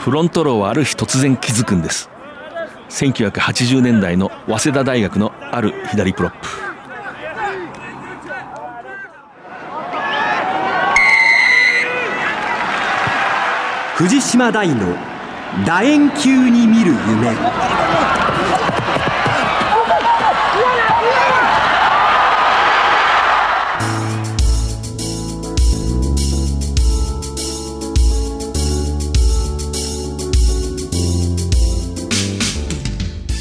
[0.00, 2.08] フロントローはある日突然気づくんです。
[2.88, 6.48] 1980年代の早稲田大学のある左プロップ。
[13.96, 14.96] 藤島大の
[15.66, 17.89] 楕円球に見る夢。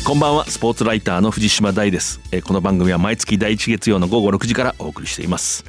[0.10, 0.46] こんばんは。
[0.48, 2.20] スポーツライターの藤島大です。
[2.44, 5.66] この番組は毎月第1月曜の午後6時からお送りしています、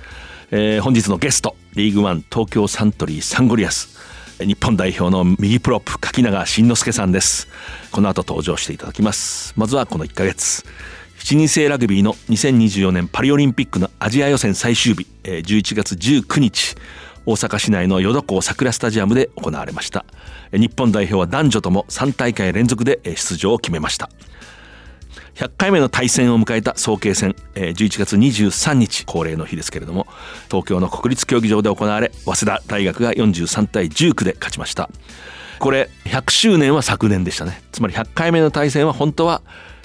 [0.50, 3.98] えー本日のゲストリーグワン東京サントリーサンゴリアス。
[4.38, 7.48] 日本代表の右プロップ垣永真之介さんです。
[7.92, 9.52] この後登場していただきます。
[9.58, 10.64] まずはこの1ヶ月。
[11.18, 15.06] 7人制ラグビーの2024年パリオリンピックのアジア予選最終日。
[15.22, 16.76] 11月19日
[17.26, 20.06] 大阪市内のヨドコウ桜スタジアムで行われました。
[20.50, 24.08] 日本代表は男女とも3大会連続で出場を決めました。
[25.34, 30.06] 100回目の対戦を迎えた早慶戦えー11月23日恒例の日ですけれども
[30.50, 34.90] 東京の国立競技場で行われ早稲田大学が43対19で勝ちました。
[35.58, 37.62] これ100周年は昨年でしたね。
[37.70, 39.42] つまり100回目の対戦は本当は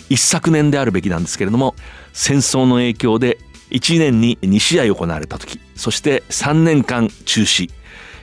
[0.09, 1.75] 一昨年であるべきなんですけれども
[2.13, 3.37] 戦争の影響で
[3.71, 7.69] 1年に2試合行われた時そして3年間中止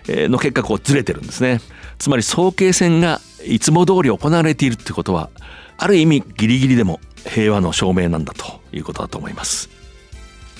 [0.06, 1.60] の結果こうずれてるんですね。
[1.98, 5.30] つまり早慶戦がいつも通り行われているってことは
[5.76, 9.70] ある意味ギリギリでも平和の証明なんだということだと思います。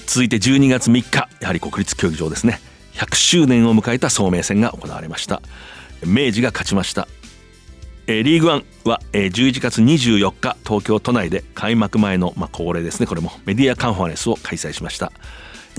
[0.07, 2.61] 続いて12月3日やはり国立競技場ですね。
[2.95, 5.41] 100周年を迎えた聡明戦が行われました。
[6.05, 7.09] 明治が勝ちました。
[8.07, 13.07] リーグワンは11月24日東京都内で開幕前のまあ恒例ですね。
[13.07, 15.13] これもメディアカンファレンスを開催しました。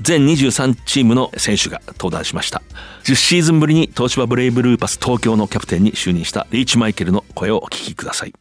[0.02, 2.64] 全23チームの選手が登壇しました。
[3.04, 8.34] 10シーズンぶりに東芝ブレイブルーパス東京のキャプテンに就任したリーチマイケルの声をお聞きください。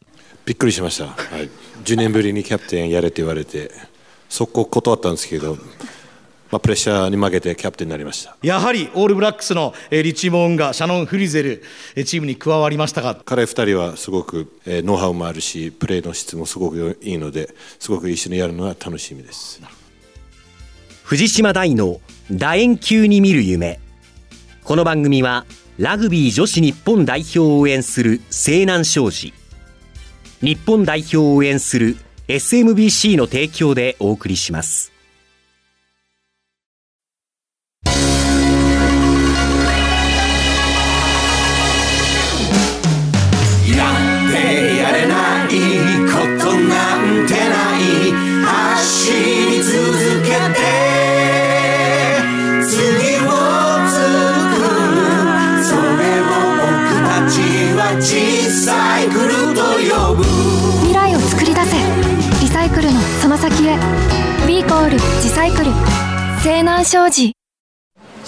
[0.45, 1.49] びっくりしました、はい、
[1.85, 3.71] 10年ぶりにキャプテンやれって言われて
[4.27, 5.55] 速攻断ったんですけど、
[6.51, 8.35] まあ、プレッシャーに負けてキャプテンになりました。
[8.41, 11.63] やはりオールブラックスのえーリッチー・モーンがシャノン・フリゼル
[11.95, 19.61] えーチームに加わりましたが彼2人はすごく、えーノウハウもあるしプレーの質もすごくいいのですごく一緒にやるのは楽しみです。
[21.03, 22.01] 藤島大の
[22.31, 23.79] 楕円球に見る夢。
[24.63, 25.45] この番組は
[25.77, 29.33] ラグビー女子日本代表を応援する西南商事
[30.43, 31.95] 日本代表を応援する
[32.27, 34.92] SMBC の提供でお送りします。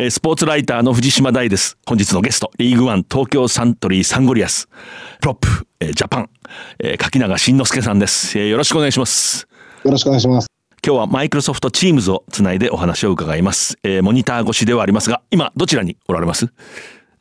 [0.00, 1.76] えースポーツライターの藤島大です。
[1.84, 4.68] 本日のゲスト、リーグワン東京サントリーサンゴリアス、
[5.20, 5.48] プロップ、
[5.80, 6.30] えージャパン、
[6.78, 9.48] えー垣永真之介さんです、えーよろしくお願いします。
[9.82, 10.46] よろしくお願いします。
[10.86, 13.76] 今日は Microsoft Teams をつないでお話を伺います。
[13.82, 16.46] えーモニター越しではありますが、今どちらにおられます？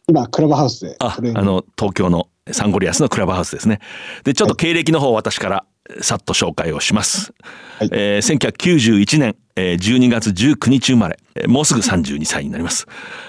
[0.07, 3.79] 今、クラブハウスであ、あの、東京のサンゴリアスのクラブハウスですね。
[4.23, 5.65] で、ちょっと経歴の方を私から
[6.01, 7.33] さっと紹介をします。
[7.79, 12.87] はいえー1991年、えー12月19日生まれ、えーもうすぐ32歳になります。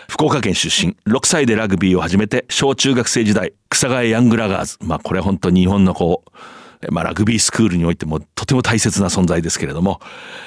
[0.09, 4.77] 福岡県出身、6歳でラグビーを始めて、小中学生時代、草谷ヤングラガーズ。
[4.81, 6.31] まあ、これは本当に日本のこう、
[6.83, 10.01] えーまあ、ラグビースクールにおいてもとても大切な存在ですけれども、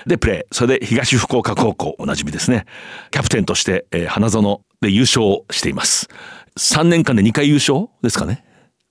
[0.08, 0.56] で、プレー。
[0.56, 2.66] それで東福岡高校、おなじみですね。
[3.12, 6.10] キャプテンとして、えー花園で優勝しています。
[6.58, 8.44] 3年間で2回優勝ですかね。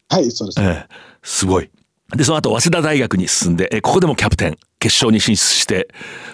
[0.08, 0.60] はい、そうです。
[0.60, 1.70] ええすごい。
[2.16, 5.88] で、その後、早稲田大学に進んで、えここでもキャプテン、決勝に進出して、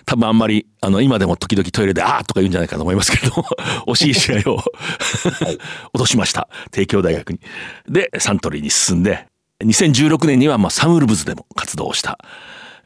[0.06, 3.44] 多分あんまり、あの、今でも時々トイレで、あーとか言うんじゃないかと思いますけれども、
[3.88, 4.56] 惜しい試合を、
[5.92, 6.48] 落としました。
[6.70, 7.40] 帝京大学に。
[7.88, 9.26] で、サントリーに進んで、
[9.64, 12.18] 2016年には、まあ、サンウルブズでも活動をした。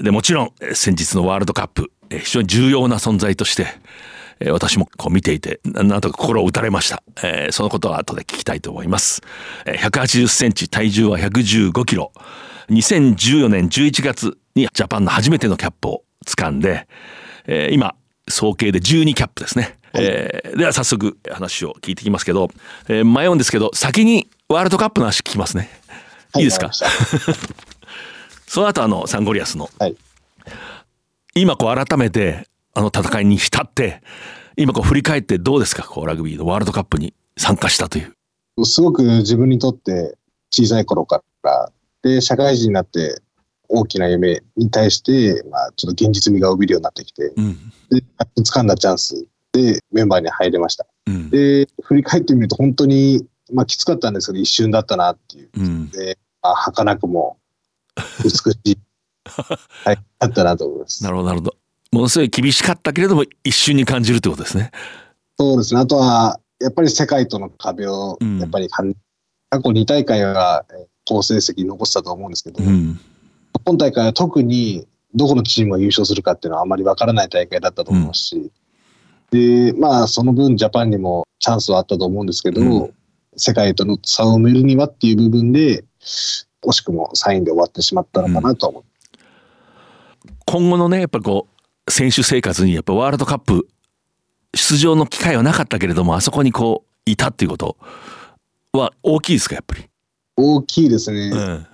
[0.00, 3.66] で、もちろん、え先日のワールドカップ、え非常に重要な存在として、
[4.40, 7.02] えー私もこう見ていて、ななんとか心を打たれました。
[7.22, 9.20] えーそのことは後で聞きたいと思います。
[9.66, 12.12] えー180センチ、体重は115キロ。
[12.70, 16.86] 2014年11月にジャパンの初めてのキャップを掴んで、
[17.46, 17.94] えー今、
[18.28, 19.78] 総計で12キャップですね。
[19.94, 22.50] えーでは早速話を聞いていきますけど、
[22.88, 25.68] えー迷うんですけど、先にワールドカップの話聞きますね。
[26.36, 26.70] いいですか、
[28.46, 29.96] その後あのサンゴリアスの、はい
[31.34, 34.02] 今こう改めてあの戦いに浸って
[34.56, 35.84] 今こう振り返ってどうですか？
[35.84, 38.12] こうラグビーのワールドカップに参加したという。
[38.56, 40.16] たすごく自分にとって
[40.50, 41.70] 小さい頃から、
[42.02, 43.20] で、社会人になって
[43.68, 48.02] 大きな夢に対して、まあ、ちょっと現実味が帯びるようになってきて、うんで、
[48.42, 50.86] 掴んだチャンスでメンバーに入れました。
[51.06, 55.50] うんで、振り返ってみると本当に、まあ、きつかったんですけど、一瞬だったなっていう。
[55.56, 57.38] うんで、まあ、儚くも
[58.24, 58.78] 美しい、
[59.84, 61.02] はい、だったなと思います。
[61.04, 61.56] なるほどなるほど。
[61.92, 64.70] ものすごい厳しかったけれども一瞬に感じるってことですね。
[65.38, 65.80] そうですね。
[65.80, 68.96] あとは、やっぱり世界との壁をうん、やっぱり感じ、
[69.48, 73.00] 過去2大会はえー好成績残したと思うんですけど、うん
[73.64, 78.50] 今大会は特にどこのチームが優勝するかっていうのはあまりわからない大会だったと思いますし、
[79.32, 82.94] で、まあ、その分ジャパンにもチャンスはあったと思うんですけど、うん
[83.36, 88.84] 世界との差を埋めるにはっていう部分で、惜しくも3位で終わってしまったのかなとは思う。
[90.46, 91.46] 今後のねやっぱりこ
[91.86, 93.68] う選手生活にやっぱワールドカップ
[94.54, 97.76] 出場の機会はなかったけれどもあそこにこういたっていうこと
[98.72, 99.89] は大きいですかやっぱり。
[100.40, 101.30] 大きいですね。
[101.32, 101.66] うん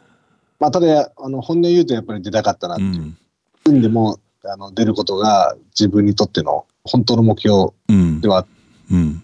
[0.58, 3.02] まあ、ただ、あの、本音を言うとやっぱり出たかったなってういう。
[3.02, 3.18] ん
[3.66, 8.46] 分でもあの出ることが自分にとっての本当の目標うんでは、
[8.90, 9.22] うん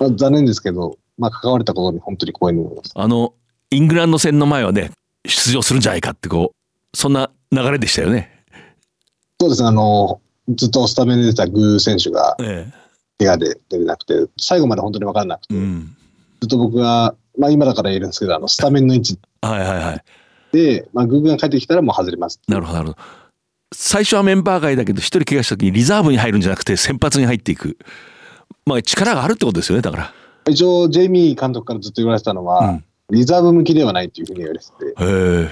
[0.00, 2.92] まあ、残念ですけど、まあ、関われたことに本当に光栄に思います。
[2.94, 3.34] あの
[3.70, 4.90] イングランド戦の前はね
[5.24, 8.44] 出場するんじゃないかってこうそんな流れでしたよね。
[9.40, 10.20] そうですね、あの、
[10.50, 12.70] ずっとスタメンで出たグー選手がえ
[13.18, 15.96] 怪我で出れなくて、最後まで本当に分からなくて、えうん、
[16.40, 20.04] ずっと僕が、まあ今だから言えるんですけど、あのスタメンの位置はいはいはい
[20.52, 22.40] で、まあグーが帰ってきたらもう外れます。
[22.46, 22.98] なるほどなるほど。
[23.72, 27.78] 最初はメンバー外だけど一人怪我した時にリザーブに入るんじゃなくて先発に入っていく
[28.66, 30.12] まあ力があるってことですよねだから。
[30.48, 35.48] 一応、ジェイミー監督からずっと言われてたのは、うんリザーブ向きではないっていうふうに言われてて、へえ。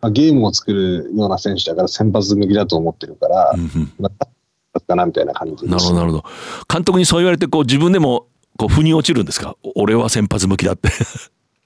[0.00, 6.24] まあ、ゲームを作るような選手だから先発向きだと思ってるから、うんうんまあ、かなみたいな感じでなるほどなるほど。
[6.72, 8.26] 監督にそう言われてこう自分でも
[8.58, 9.56] こう腑に落ちるんですか？
[9.76, 10.90] 俺は先発向きだって。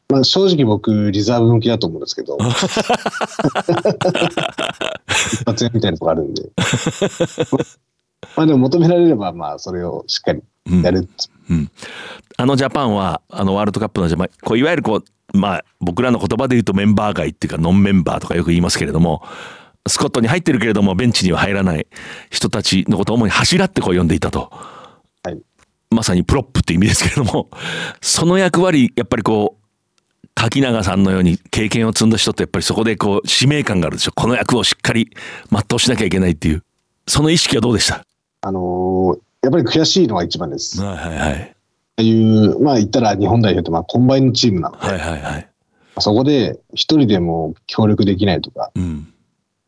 [0.08, 2.36] まあ、正直僕、リザーブ向きだと思うんですけど、
[5.32, 6.42] 一発みたいなとこあるんで。
[8.36, 10.42] まあでも求められれば、まあそれをしっかり
[10.82, 11.08] やる。
[12.36, 15.02] あのジャパンはあのワールドカップのジャパンこういわゆるこ
[15.34, 19.22] うまあ僕らの言葉で言うとメンバー外っていうかノンメンバーとかよく言いますけれども
[19.86, 21.86] スコットに入ってるけれどもベンチには入らない
[22.30, 24.50] 人たちのことを主に柱ってこう呼んでいたと。
[25.92, 27.50] はいまさにプロップって意味ですけれども
[28.00, 34.12] その役割やっぱりこう柿永さんのように経験を積んだ人ってやっぱりそこでこう使命感があるでしょ。
[34.12, 35.10] この役をしっかり
[35.50, 36.64] 全うしなきゃいけないっていう。
[37.06, 38.04] その意識はどうでした？
[38.40, 40.80] あのーやっぱり悔しいのが一番です。
[40.82, 41.56] あはいはいはい。
[41.96, 45.48] あいう、まあ言ったら日本代表ってまあコンバインのチームなので、はいはいはい。
[45.98, 49.12] そこで一人でも協力できないとか、うん。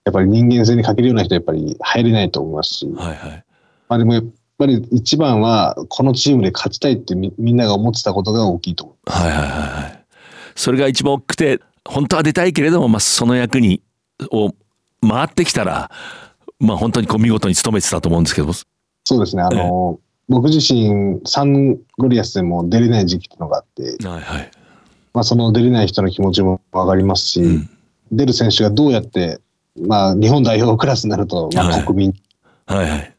[0.05, 3.45] やっぱり人間性に欠けるような人はやっぱり入れないと思いますし、はいはい。
[3.89, 4.23] まあでも
[4.59, 9.11] ぱり一番はこのチームで勝ちたいってみみんなが思ってたことが大きいと思う。
[9.11, 10.05] はいはいはいはい。
[10.55, 13.83] それが一番大きくて、本当は出たいけれども、まあ、その役に、
[14.31, 14.55] を
[15.07, 15.91] 回ってきたら、
[16.61, 19.43] まあ、本当にこう見事に務めてたと思うんですけど、そうですね。
[19.43, 24.51] あの、僕自身、サンゴリアスでも出れない時期っていうのがあって、はいはい。
[25.13, 27.71] まあ、その出れない人の気持ちもわかりますし、うん
[28.13, 29.41] 出る選手がどうやって、
[29.87, 32.23] まあ、日本代表クラスになると、まあ、はい国民、一
[32.67, 33.14] はいはい。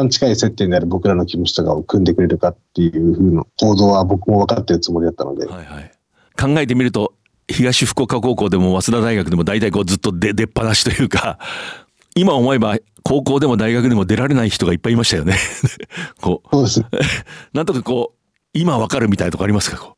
[0.00, 5.92] 番近い接点である僕らの気持ちとかを組んでくれるかっていうふうな行動は僕も分かってるつもりだったので、はいはい。
[6.38, 7.14] 考えてみると、
[7.48, 11.38] 東福岡高校でも早稲田大学でも大体こうずっと出出っ放しというか、
[12.16, 15.36] 今思えば高校でも大学でも出られない人がいっぱいいましたよね。
[16.20, 16.84] こそうです
[17.52, 18.18] なんとかこう、
[18.54, 19.78] 今わかるみたいなとこありますか？
[19.78, 19.96] こ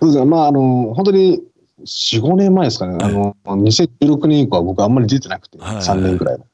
[0.00, 0.24] そうですね。
[0.24, 1.40] まあ、あの、本当に
[1.84, 2.98] 4、5年前ですかね。
[3.00, 6.44] あの、2016年以降は僕あんまり出てなくて、はいはい3年くらいは。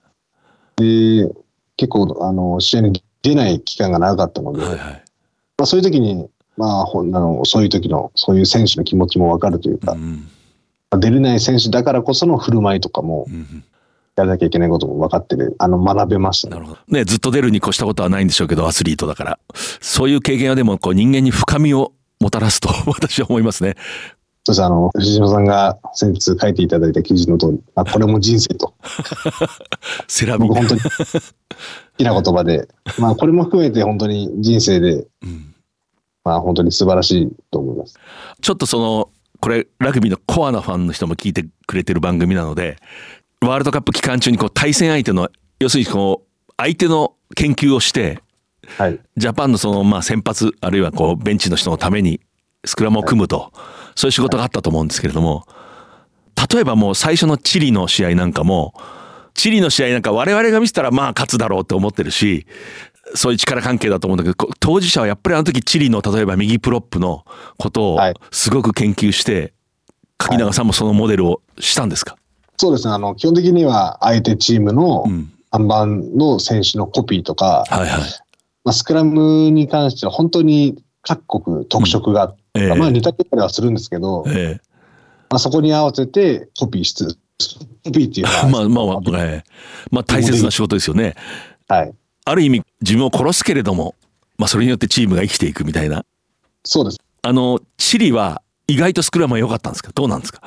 [0.77, 1.44] で、
[1.77, 4.57] 結構、あの、試合に出ない期間が長かったのう。
[4.57, 5.05] で、はいはい。
[5.59, 10.29] まあ、そういう時に、まあ、ほんあのそういう時の、そういう選手の気持ちもわかるというか、うん
[10.97, 13.65] 出れない選手だからこその振る舞いとかもうんうん
[14.17, 16.55] やらなきゃいけないことも分かってる、あの、学べましたね。
[16.55, 16.81] なるほど。
[16.87, 19.39] ね、ずっと出るに越したことはないんでしょうけど、アスリートだから。
[19.81, 23.75] そういう経験はでも、こう、人間に深みをもたらすと、 私は思いますね。
[24.47, 28.75] そしてあの、藤島さんが先日書いていただいた記事の通り、あ、これも人生と。
[30.07, 30.89] セラビ僕本当に好
[31.97, 35.07] きな言葉で、 まあこれも含めて本当に人生で、
[36.25, 37.99] まあ本当に素晴らしいと思います。
[38.43, 39.09] ちょっとその
[39.41, 42.79] これラグビーのコアなファンの人も聞いてくれてる番組なので
[43.43, 48.23] ワールドカップ期間中にこう対戦相手の要するにこう相手の研究をして
[48.79, 49.01] はい。
[49.17, 52.21] ジャパンのそのまあ先発あるいはこうベンチの人のために
[52.65, 53.53] スクラムを組むと、
[53.95, 55.47] そういう仕事があったと思うんですけれども
[56.53, 58.75] 例えばもう最初のチリの試合なんかも
[59.35, 62.47] チリの試合なんか我々が見せたらまあ勝つだろうって思ってるし
[63.15, 67.25] そういう力関係だと思うんだけどこ当事者はやっぱりあの時チリの例えば右プロップの
[67.59, 68.15] ことをはい。
[68.31, 69.55] すごく研究して
[70.19, 72.17] 柿永さんもそのモデルをしたんですか、
[72.57, 72.95] そうですね。
[72.95, 75.31] あの、基本的には相手チームのうん。
[75.51, 75.87] 看板
[76.19, 78.01] の選手のコピーとか、はいはい。
[78.65, 82.75] まあ、スクラムに関しては本当に各国特色があって、ええ。
[82.75, 84.61] まあ似たりはするんですけど、え
[85.31, 89.51] まあ、そこに合わせてコピーしつつ、コピーっていうのえは、まあまあまあ、ええ。
[89.91, 91.15] まあ大切な仕事ですよね。
[91.69, 91.93] はい。
[92.25, 93.95] ある意味自分を殺すけれども、
[94.39, 96.05] まあ、それによってチームが生きていくみたいな。
[96.65, 96.99] そうです。
[97.23, 99.91] あのチリは意外とスクラムは良かったんですか？
[99.95, 100.41] どうなんですか？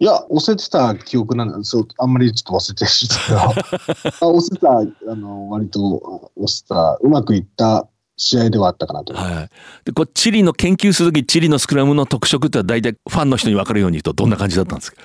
[0.00, 1.86] いや、押せてた記憶なんですよ。
[1.98, 9.14] あんまりちょっと忘れてるんですけど、 あ押せた、あの、割と押せた、うまくいった試合ではあったかなと。
[9.14, 9.48] はいはい。
[9.84, 14.98] でこうチリの研究する時チリのスクラムの特色って大体ファンの人に分かるように言うとどんな感じだったんですか？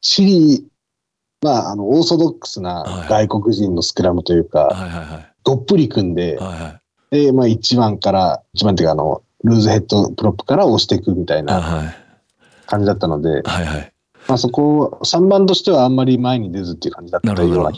[0.00, 0.66] チリ、
[1.42, 5.32] まあ、あの、オーソドックスな外国人のスクラムというか、はいはいはい。
[5.44, 7.24] どっぷり組んで、はいはい。
[7.26, 11.96] で、まあ、1番から、1番っていうか、あの、ルーズヘッドプロップから押していくみたいあなはい
[12.66, 13.92] 感じだったので、はいはい。
[14.28, 17.72] まあ、そこ、3番としてはあんまり前に出ずっていう感じだったような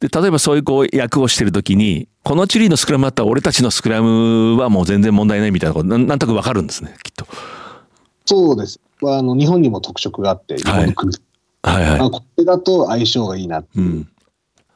[0.00, 7.26] で例えばそういうこう役をしてる時にこのチリのスクラムだったら俺たちのスクラムはもう全然問題ないみたいなことなんなんとなく分かるんですねきっと。
[8.26, 8.80] そうです。
[9.00, 11.12] まあ、あの日本にも特色があって、日本の国。
[11.62, 11.98] はいはい。
[12.00, 14.08] まあ、これだと相性がいいなっうん。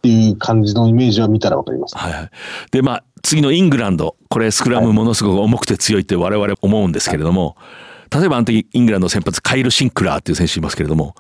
[0.03, 1.97] ていう感じのイメージは見たらわかります。
[1.97, 2.31] はいはい。
[2.71, 7.57] で、まあ、次のイングランド、これスクラムものすごく重くて強いって我々思うんですけれども、
[8.15, 11.15] 例えばあの時イングランドの先発カイル・シンクラーっていう選手いますけれども、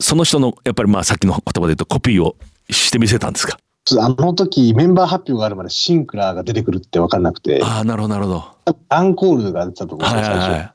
[0.00, 2.36] その人のやっぱりまあさっきの言葉で言うとコピーを
[2.70, 3.58] してみせたんですか？
[4.00, 8.74] あの時メンバー発表があるまでシンクラーが出てくるって分かんなくて、ああ、なるほど、なるほど。
[8.88, 10.72] ダンコールが出てたと思うんですよ、はいはい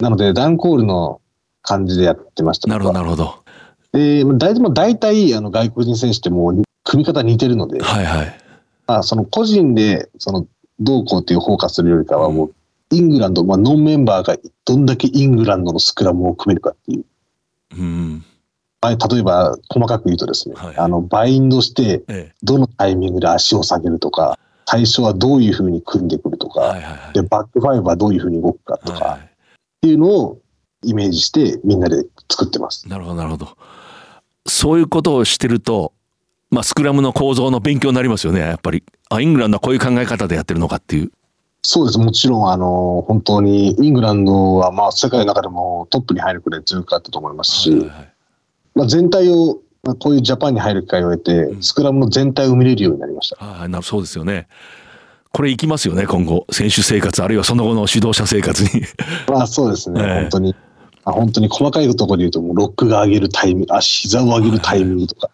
[0.00, 1.20] なので、ダンコールの
[1.62, 2.66] 感じでやってました。
[2.68, 2.70] い。
[2.70, 3.44] なるほど、なるほど。
[3.92, 8.40] で、大体、大体あの外国人選手ってもう組み方似てるので、はいはい。
[8.88, 10.46] まあ、その個人でその
[10.80, 12.54] どうこうっていうフォーカスするよりかは、もう
[12.90, 17.04] イングランド、まあ、ノンメンバーがどんだけイングランドのスクラムを組めるかっていう。
[17.78, 18.24] うん。
[18.84, 27.14] まあ例えば、細かく言うとですね、はいあの、バインドして、えどのタイミングで足を下げるとか、最初はどういうふうに組んでくるとか、はいはいはい。
[27.14, 29.20] で、バックファイブはどういうふうに動くかとか、はいはっ
[29.80, 30.38] ていうのを
[30.82, 32.90] イメージしてみんなで作ってますい。。
[32.90, 33.48] なるほど、なるほど。
[34.46, 35.92] そういうことをしてると、
[36.50, 38.84] まあ、スクラムの構造の勉強になりますよね、やっぱり。
[39.08, 41.10] あ、イングランドはこういう考え方でやってるのかっていう。
[41.62, 41.98] そうです。
[41.98, 48.13] もちろん、あの、本当にイングランドは、まあ、世界の中でもトップに入るくらい強かったと思いますし、はいはいはい
[48.74, 53.44] まあ、全体を、まあ、こういうジャパンに入る機会を得て、スクラムの全体を見れるようになりました。
[53.44, 54.48] はい、なそうですよね。
[55.32, 56.46] これいきますよね、今後。
[56.50, 58.82] 選手生活、あるいはその後の指導者生活に。
[59.28, 60.00] ま あ、そうですね。
[60.00, 60.54] ええ本当に。
[61.06, 65.30] あ本当に細かいところで言うと、もうロックが上げるタイミング、足、膝を上げるタイミングとか、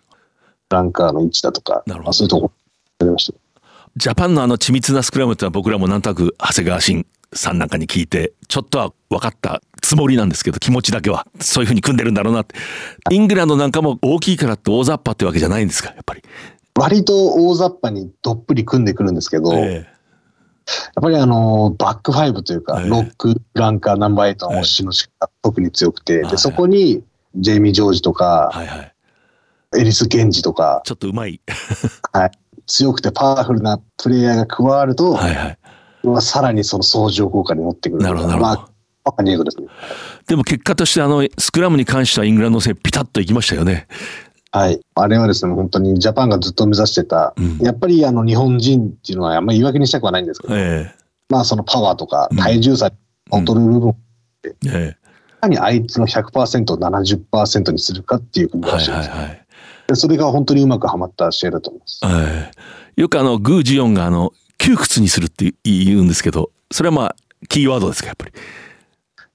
[0.68, 2.52] ランカーの位置だとか、なるほどまあ、そういうところ
[3.00, 3.38] やりました。
[3.96, 11.26] ジャパンのあの緻密なスクラムってのは僕らもなんとなく長谷川慎さんなんかに聞いて、ちょっとは分かったつもりなんですけど、気持ちだけは。
[11.40, 12.54] そういうふうに組んでるんだろうなって。
[13.10, 16.22] イングランドなんかも大きいからって大雑把ってわけじゃないんですか、やっぱり。
[16.78, 19.86] 割と大雑把にどっぷり組んでくるんですけど、やっえ
[21.00, 27.02] ぱりあの、バックファイブというか、ええロック、ランカー、ナンバーエイトの押しのしが特に強くて、はいで、そこに、
[27.36, 28.92] ジェイミー・ジョージとえか。
[29.76, 31.40] エリス・ゲンジとか、ちょっとうまい。
[32.12, 32.30] はい、
[32.66, 35.58] 強くてパワフルなプレイヤーが加わると、はいはい。
[36.02, 38.02] まあ、さらにその相乗効果に持ってくる。
[38.02, 38.68] なるほどなるほどまあ、
[39.10, 39.66] パパニエゴですね。
[40.26, 43.86] でも結果としてあのスクラムに関してはイングランド戦ピタッといきましたよね。
[44.52, 44.80] はい。
[44.94, 50.92] あれはですね、本当にジャパンがずっと目指してた、うんやっぱりあの日本人っていうのはあんまり言い訳にしたくはないんですけど、え
[51.28, 52.94] まあそのパワーとかうん体重差に
[53.32, 53.94] 劣る部分、
[54.44, 54.96] ええ
[55.38, 59.46] いかにあいつの100%を70%にするかっていう組えはいみ合わせです、はいはい。
[59.88, 62.00] でそれが本当にうまくはまった試合だと思います。
[62.04, 62.50] え
[62.96, 67.16] えよくあのグージヨンがあの窮屈にするって言うんですけど、それはまあ
[67.48, 68.32] キーワードですかやっぱり。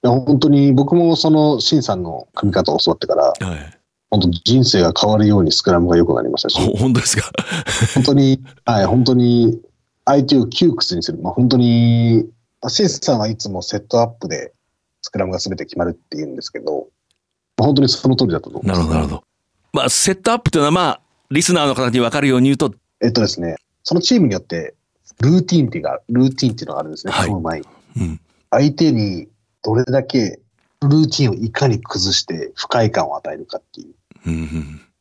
[0.06, 3.78] いや本当に僕もそのシンさんの組み方を教わってから、はい。
[4.08, 7.32] 本当人生が変わるようにスクラムが良くなりましたし、ほ 本当ですか？
[7.94, 9.60] 本当に、はい、本当に
[10.04, 11.18] 相手を窮屈にする。
[11.18, 12.24] まあ、本当に、
[12.62, 14.52] まあシンさんはいつもセットアップで
[15.02, 16.86] スクラムが全て決まるっていうんですけど、
[17.58, 18.78] 本当にその通りだったと思います。
[18.78, 19.24] なるほど、なるほど。
[19.72, 21.00] まあ、セットアップというのは、まあ、
[21.32, 22.72] リスナーの方に分かるように言うと、
[23.02, 24.74] えっとですね、そのチームによって、
[25.20, 27.66] ルーティンっていうか、ルーティンっていうのがあるんですね、はい組む前に。
[27.96, 28.20] うん。
[28.50, 29.28] 相手に
[29.66, 30.38] どれだけ
[30.80, 33.94] ルーティンをいかに崩して不快感を与えるかっていう。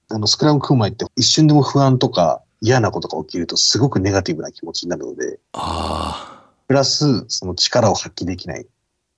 [0.10, 8.64] あの、スクラム組む前って一瞬でも不安とか嫌なことが起きるとすごくネガティブな気持ちになるので、あプラスその力を発揮できない。
[8.64, 8.66] っ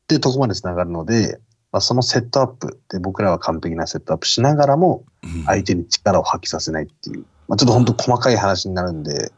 [0.08, 1.40] ていうところまでつながるので、
[1.72, 2.82] まあ、そのセットアップ。
[2.90, 5.06] で僕らは完璧なセットアップしながらも
[5.46, 9.32] 相手に力を発揮させないっていう、まあ、ちょっと本当細かい話になるんで、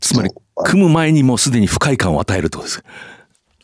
[0.00, 0.30] つまり、
[0.64, 2.82] 組む前にもうすでに不快感を与えるってことです。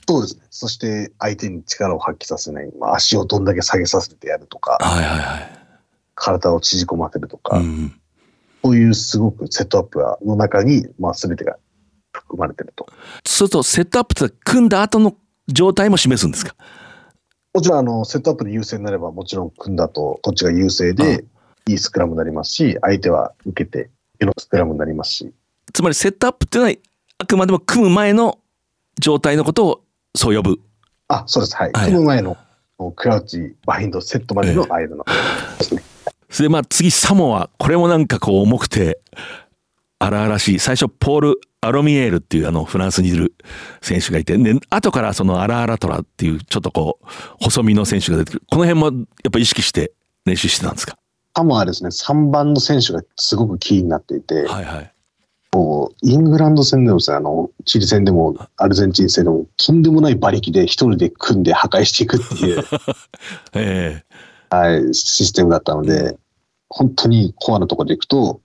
[0.07, 0.43] そうですね。
[0.51, 2.71] そして相手に力を発揮させない。
[2.79, 5.51] まあ、足をどんだけ下げさせてやるとか、はいはいはい。
[6.15, 8.01] 体を縮こませるとか、うん。
[8.63, 11.57] そういうすごくセットアップがの中に、まあ、全てが
[12.13, 12.87] 含まれてると。
[13.27, 15.17] そうすると、セットアップって組んだ後の
[15.49, 16.55] 状態も示すんですか？
[17.53, 21.25] もちろん、あの、セットアップで優勢になれば、もちろん組んだと、こっちが優勢で、
[21.67, 25.33] いいスクラムになりますし、相手は受けて、のスクラムになりますし、
[25.73, 26.77] つまり、セットアップっていうのは、
[27.19, 28.39] あくまでも組む前の
[28.99, 29.84] 状態のことを
[30.17, 30.61] そう呼ぶ。
[31.09, 31.57] あ、そうです。
[31.57, 31.73] はい。
[31.73, 32.37] はい組む前の、
[32.97, 35.05] クラウチ、バインド、セットまでの間の、
[35.59, 35.83] ですね。
[36.31, 38.99] それでまあ次サモアこれもなんかこう重くて
[40.01, 43.35] 荒々しい最初ポール・アロミエールっていうあのフランスにいる
[43.81, 47.07] 選手がいてで後からそのアラアラトラっていうちょっとこう
[47.41, 49.93] 細身の選手が出てくるこの辺もやっぱ意識して
[50.25, 50.99] 練習してたんですか？
[51.37, 54.94] サモアはですね、3番の選手がすごくキーになっていて、はいはい
[55.55, 62.65] こうイングランド戦でもですね、あの、チリ戦でも、アルゼンチン戦でも、とんでもない馬力で一人で組んで破壊していくっていう、
[63.55, 64.03] え
[64.51, 66.19] はい、システムだったので、
[66.69, 68.41] 本当にコアなところでいくと、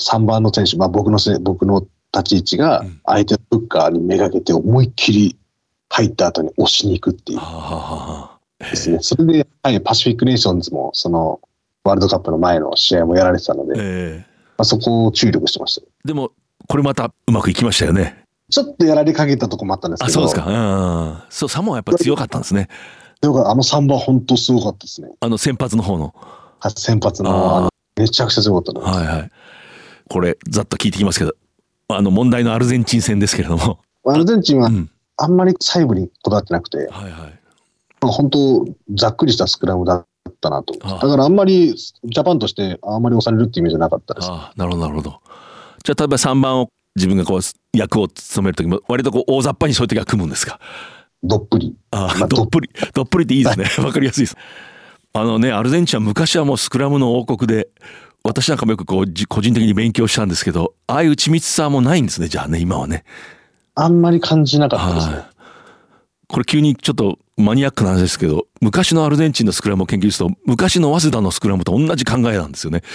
[0.00, 3.00] 3番の選手、まあ僕のせ、僕の立ち位置がうん。
[3.04, 5.36] 相手のフッカーにめがけて思いっきり
[5.88, 7.38] 入った後に押しに行くっていう。
[8.58, 8.98] ですね。
[9.02, 11.40] それで、はい、パシフィックネーションズも、その、
[11.84, 14.26] ワールドカップの前の試合もやられてたので、まえ。
[14.26, 14.30] え
[14.60, 15.86] あ、そこを注力してました。
[16.04, 16.32] でも
[16.70, 18.24] これまたうまくいきましたよね。
[18.48, 20.46] ちょっとやられかけたとこもあったんですけど、あそうですか。
[20.46, 22.68] うんそうサモアやっぱ強かったんですね。
[23.20, 25.10] でもあの3番本当すごかったですね。
[25.18, 26.14] あの先発の方の。
[26.76, 28.80] 先発の、あの、めちゃくちゃすごかった。
[28.88, 29.30] はいはい。
[30.08, 31.34] これざっと聞いてきますけど
[31.88, 33.80] あの問題のアルゼンチン戦ですけれども。
[34.06, 34.88] アルゼンチンはうん。
[35.16, 37.12] あんまり細部にこだわってなくて、はいはい。
[38.00, 40.06] まあ本当ざっくりしたスクラムだっ
[40.40, 40.74] たなと。
[40.74, 44.28] だからあんまり、ジャパンとしてあんまり押されるっていうイメージはなかったです。
[44.30, 45.20] ああなるほどなるほど
[45.84, 47.40] じゃあ例えば3番を自分がこう
[47.76, 50.58] 役を務める時も割とこう大雑把にそういう時は組むんですか？
[51.22, 51.76] どっぷり。
[51.90, 52.70] ああまあどっぷり。
[52.94, 53.24] どっぷり。
[53.24, 53.66] っていいですね。
[53.84, 54.36] わかりやすいです。
[55.12, 57.68] あのねアルゼンチンは昔はもうスクラムの王国で
[58.22, 63.04] 私なんかもよくこうじ個人的に勉強したんですけどああいう緻密さもないんですねじゃあね今はね。
[63.74, 65.14] あんまり感じなかったですね。
[65.14, 65.24] はい。
[66.28, 72.80] これ急にちょっとマニアックな話ですけど昔のアルゼンチンのスクラムを研究すると昔の早稲田のスクラムと同じ考えなんですよね。
[72.80, 72.86] で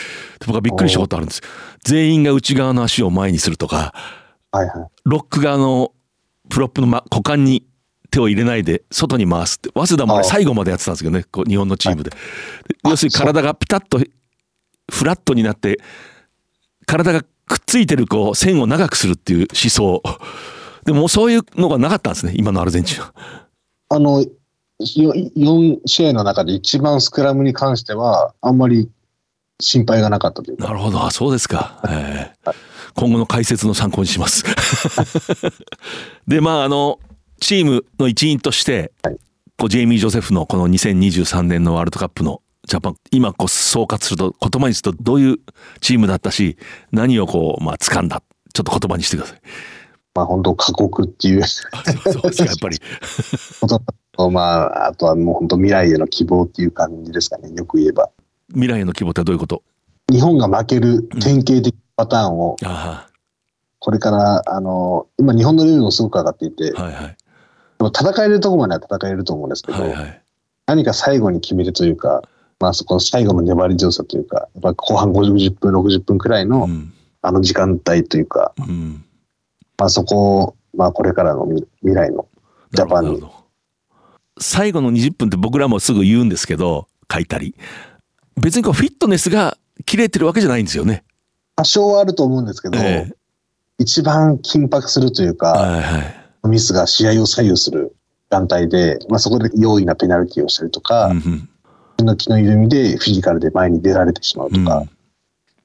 [0.47, 1.41] 僕はびっくりしたことあるんです。
[1.84, 3.93] 全員が内側の足を前にするとか
[4.51, 4.88] はいはい。
[5.05, 5.91] ロック側の
[6.49, 7.67] プロップの、ま、股間に
[8.12, 12.17] 手を入れないで外に回すって早稲田も最後までやってたんですけどねこう日本のチームで、で
[12.86, 13.99] 要するに体がピタッと
[14.91, 15.79] フラットになって
[16.86, 20.01] 体がくっついてるこう線を長くするっていう思想。
[20.86, 23.13] でもそういうのがなかったんですね今のアルゼンチンは。
[23.89, 24.26] あの、
[24.80, 28.89] 4試合の中で一番スクラムに関しては、あんまり
[29.62, 30.65] 心配がなかったというか。
[30.65, 32.52] なるほどあそうですか、ええ
[32.98, 34.45] 今後の解説の参考にします。
[36.28, 37.00] でまああの
[37.41, 39.17] チームの一員として、はい
[39.58, 45.38] こうジェイミー・ジョセフのこの2023年のワールドカップのジャパン今こう総括すると言葉にするとどういう
[45.82, 46.58] チームだったし
[46.91, 48.21] 何をこうまあ掴んだ
[48.54, 49.41] ちょっと言葉にしてください。
[50.15, 51.67] まあ本当過酷っていうそ
[52.10, 52.80] うそうですかやっぱり。
[54.32, 57.51] まあ、あとはもう本当未来への希望っていう感じですかね。
[57.54, 58.10] よく言えば。
[58.49, 59.62] 未来への希望ってどういうこと？
[60.10, 63.10] 日本が負ける典型的パターンを、あ
[63.80, 67.17] これから、あの、今日本のレベルもすごく上がっていて、あはいはい
[67.78, 70.21] でも戦えるところまでは戦えると思うんですけど、はいはい。
[70.65, 72.21] 何か最後に決めるというか、
[72.60, 79.04] まあそこの最後の粘り強さというか、やっぱ後半50分、60分くらいのうんあの時間帯というか、うん
[79.77, 82.27] まあそこを、まあこれからの未未来の
[82.71, 83.23] ジャパンに。
[84.39, 87.55] 最後の20分って僕らもすぐ言うんですけど書いたり。
[88.41, 91.03] 別にこうフィットネスが切れてるわけじゃないんですよね。
[91.55, 93.09] 多少はあると思うんですけど、え
[93.77, 95.99] 一番緊迫するというえか、はいは
[96.45, 96.47] い。
[96.49, 97.95] ミスが試合を左右する
[98.29, 101.49] 団体で、まあそこで容易なペナルティをしたりとか、うん
[102.03, 104.89] の気の緩みでフィジカルで前に出られてしまうとか、うん。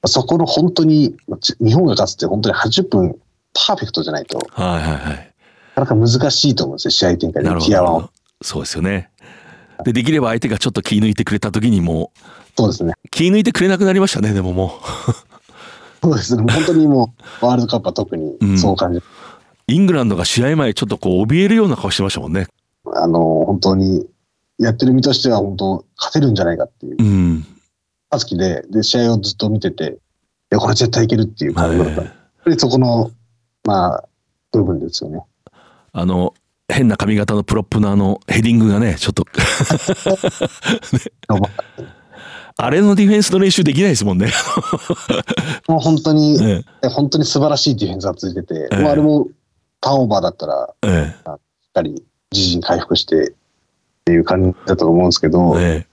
[0.07, 1.17] そこの本当に、
[1.61, 3.19] 日本が勝つって本当に80分
[3.55, 5.31] パーフェクトじゃないと、はいはいはい
[5.77, 8.11] なかなか難しいと思うんですよ、試合展開でアワン
[8.43, 9.11] そうですよね。
[9.85, 12.19] で、できれば相手がちょっと気抜いてくれた時にもう、
[12.57, 12.95] そうですね。
[13.11, 14.81] 気抜いてくれなくなりましたね、でもも
[16.03, 16.53] そうですね。
[16.53, 19.03] 本当にもう、 ワールドカップは特にそう感じ、う。
[19.69, 22.49] イングランドが試合前ちょっとこう怯えるような顔してましたもんね。
[22.95, 24.07] あの、本当に、
[24.59, 26.97] やってる身としては本当、勝てるんじゃないかっていう。
[26.99, 27.47] うん。
[28.11, 32.03] 好きで、で、試合をずっと見てて、いや、これ絶対いけるっていう感じだった。
[32.03, 32.13] やっ
[32.45, 33.11] ぱりそこの、
[33.65, 34.09] まあ、
[34.53, 35.23] 部分ですよね。
[35.93, 36.35] あの、
[36.69, 39.25] 変な髪型のプロップのあのヘディングがね、ちょっと。
[42.57, 44.31] あれのディフェンスの練習できないですもんね。
[45.67, 48.85] もう本当に、え本当に素晴らしいディフェンスがついてて、ええ。
[48.85, 49.29] あれも
[49.81, 53.35] ターンオーバーだったら、えしっかり自陣回復してっ
[54.05, 55.90] ていう感じだったと思うんですけど、ええ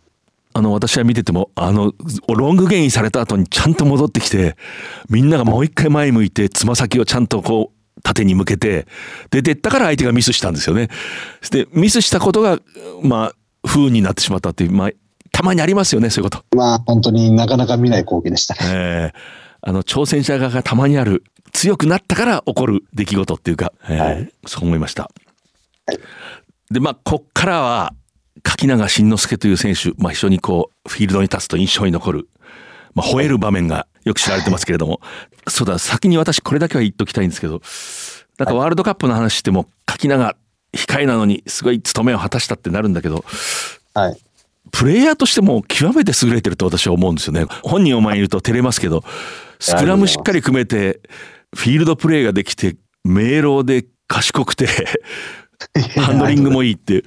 [0.58, 1.94] あの、私は見てても、あの、
[2.28, 4.56] ロングゲインされた後にちゃんと戻ってきて、
[5.08, 8.88] みんながもう一回前向いて、つま先をちゃんとこう、縦に向けて、
[9.30, 10.90] で、出ったから相手がミスしたんですよね。
[11.52, 12.58] で、ミスしたことが、
[13.04, 14.90] まあ、不運になってしまったっていう、まあ、
[15.32, 16.58] たまにありますよね、そういうこと。
[16.58, 18.60] まあ本当になかなか見ない光景でしたね。
[18.64, 19.20] ええ
[19.62, 25.12] あの、挑戦者側がたまにある、強くなったから起こる出来事っていうか、ええそう思いました。
[26.72, 27.94] で、まあ、こっからは、
[28.44, 32.30] 柿永慎之介という選手、まあ、非常にこう、フィールドに立つと印象に残る、
[32.94, 35.02] まあ、吠える場面がよく知られてますけれども、
[35.48, 37.62] そうだ、先に私これだけは言っときたいんですけど、
[38.38, 40.36] なんかワールドカップの話しても、柿永、
[40.74, 43.26] 控えなのにすごい務めを果たしたってなるんだけど、
[43.94, 44.18] はい。
[44.72, 47.46] プレイヤーとしても極めて優れてると私は思うんですよね。
[47.64, 49.04] 本人お前いると照れますけど、
[49.60, 51.02] スクラムしっかり組めて、
[51.56, 54.68] フィールドプレーができて、明朗で賢くて、
[55.98, 57.04] ハンドリングもいいって、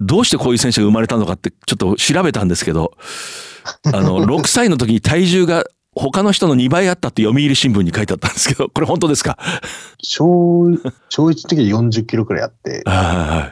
[0.00, 2.92] どうしてこういう選手が生まれたのかってちょっと調べたんですけど、
[3.84, 9.38] あの、 6歳の時に体重が他の人の2倍あったって読売新聞に書いてあったんですけど、これ本当ですか？
[10.02, 10.70] 小、
[11.08, 13.44] 小1の時は40キロくらいあって、はいは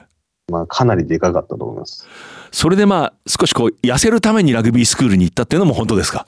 [0.48, 0.52] い。
[0.52, 2.06] まあかなりでかかったと思います。
[2.52, 6.26] それでまあ、少しこう、痩せるためにラグビースクールに行ったっていうのも本当ですか？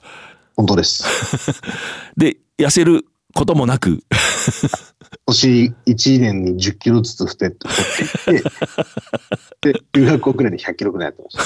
[0.55, 1.03] 本当です。
[2.17, 4.03] で、痩せることもなく、
[5.27, 7.85] 年1年に10キロずつ太って太っ
[8.25, 8.49] ていって、
[9.73, 11.37] で、中学校くらいで100キロくらいやってまし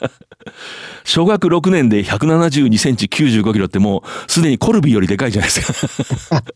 [0.00, 0.10] た。
[1.04, 6.42] 小学6年で172センチ95キロってもうすでにコルビよりでかいじゃないですか。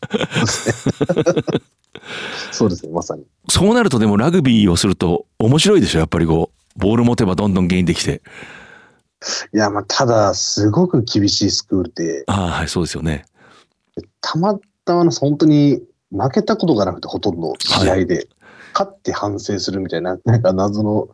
[2.52, 3.24] そうですね、まさに。
[3.48, 8.22] そうなるとでもラグビーをすると面白いでしょやっぱりこう、ボール持てばどんどんゲインできて。
[9.52, 13.24] いや、まあ、ただ、すごく厳しいスクールで、ああ、はい、そうですよね。
[14.20, 18.26] たまたまの本当に負けたことがなくて、ほとんど試合で、
[18.72, 21.08] 勝って反省するみたいな、 なんか謎の、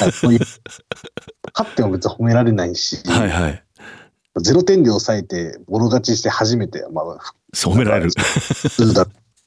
[0.00, 0.40] なんかそういう
[1.54, 3.62] 勝っても別に褒められないし、はいはい。
[4.38, 7.18] 0点で抑えて、ボロ勝ちして初めて、まあ、
[7.54, 8.12] 褒められる。
[8.92, 9.02] だ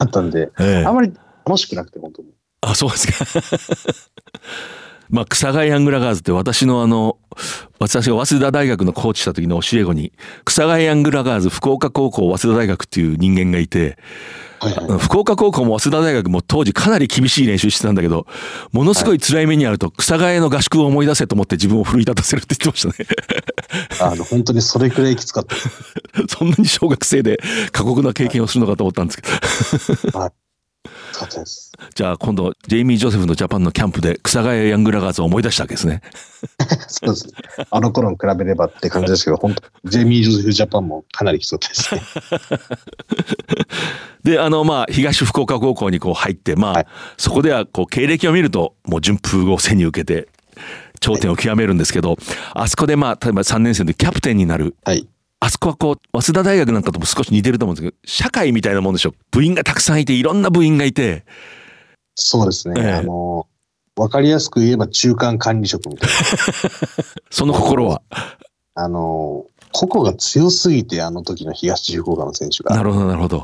[0.06, 1.14] ったんで、 ええあまり
[1.46, 2.30] 楽しくなくて、本当に。
[2.62, 3.42] あ、そうですか。
[5.10, 7.18] まあ、草谷ヤングラガーズって私のあの、
[7.80, 10.12] 私が早稲田大学のコーチした時の教え子に、
[10.46, 13.98] 草谷ヤングラガーズ福岡高校早稲田大学っていう人間がいて、
[14.60, 15.00] はいはい。
[15.00, 18.28] 福岡高校も早稲田大学も当時かなり厳しい練習してたんだけど、
[18.74, 24.12] ものすごい辛い目にあると草谷の合宿を思い出せと思って自分を奮い立たせるって言ってましたね。
[24.12, 25.56] あの、本当にそれくらいきつかった。
[26.28, 27.40] そんなに小学生で
[27.72, 29.22] 過酷な経験をするのかと思ったんです
[30.02, 30.20] けど。
[30.20, 30.32] はい。
[31.96, 36.02] じゃあ今度、ジェイミー・ジョセフのジャパンのキャンプで草谷ヤングラガーズを思い出したわけですね。
[36.88, 37.34] そうですね。
[37.70, 42.02] あの頃に比べればって感じですけど、 本当ジェイミー・ジョセフ・ジャパンもかなりきつかったですね。
[44.24, 46.88] で、あの、まあ、東福岡高校にこう入って、まあ、はい
[47.18, 50.30] そこではこう経歴を見ると、もう順風を背に受けて、
[51.00, 52.18] 頂点を極めるんですけど、
[52.54, 54.76] あそこでまあ、例えば3年生でキャプテンになる。
[54.86, 55.08] はい。
[55.42, 59.14] あそこはこう、早稲田大学なんかとも少し似てると思うんですけど、社会みたいなもんでしょ。
[59.32, 61.26] 部員がたくさんいて、いろんな部員がいて、
[62.16, 62.76] そうですね。
[62.78, 63.48] ええあの、
[63.96, 66.16] わかりやすく言えば中間管理職みたいな。
[67.32, 68.02] その心は。
[68.76, 72.76] あの、個々が強すぎて、あの時の東福岡の選手が。
[72.76, 73.38] なるほど、なるほど。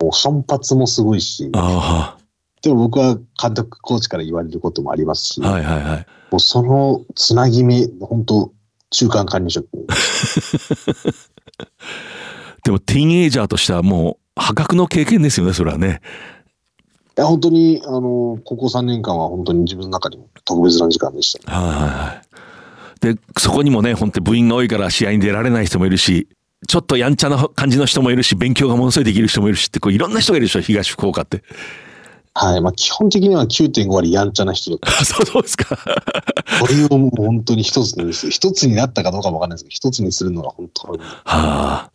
[0.00, 2.16] もう反発もすごいし、あ
[2.62, 6.06] でも僕は監督、コーチから言われることもありますし、あ、はいはいはい。
[6.30, 8.52] もうそのつなぎ目、本当
[8.90, 9.68] 中間管理職。
[12.64, 16.00] でも、ティーンエイジャーとしてはもう、破格の経験ですよね、それはね。
[17.16, 21.52] いや、本当に、あの、ここ3年間は本当に自分の中でも特別な時間でした。
[21.52, 22.22] はいはいは
[23.10, 23.14] い。
[23.14, 26.28] で、そこにもね、本当に部員が多いから試合に出られない人もいるし、
[26.68, 31.42] ちょっとやんちゃな感じの人もいるし、勉強がものすごいできる人もいるしって、こういろんな人がいるでしょ、東福岡って。
[32.34, 32.60] はい。
[32.60, 34.88] まあ、基本的には9.5割やんちゃな人だった。
[35.00, 35.76] あ、そうそうですか。
[36.60, 40.98] これをもう本当に一つにす、一つになったかどうかもわかんないですけど、一つにするのが本当に。
[40.98, 41.90] はあ。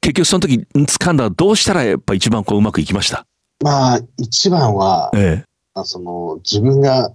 [0.00, 3.24] 結局その時、掴んだらどうしたらやっぱ一番こううまくいきました？
[3.62, 5.48] まあ、一番は、ええ。
[5.74, 7.12] まあその、自分が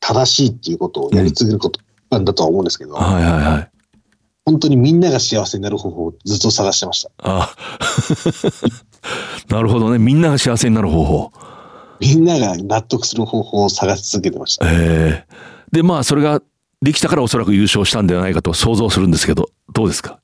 [0.00, 3.70] 正しいっていうことをやり続けることなんだとは思うんですけど、はいはいはい。
[4.44, 7.10] 本当にみんなが幸せになる方法をずっと探してました。
[7.18, 7.54] あ
[9.48, 9.98] なるほどね。
[9.98, 11.32] みんなが幸せになる方法。
[12.02, 14.66] みんなが納得する方法を探し続けてました。
[14.68, 15.34] ええ
[15.70, 16.42] で、まあ、それが
[16.82, 20.18] できたからおそらく優勝したんではないかと想像するんですけど、どうですか？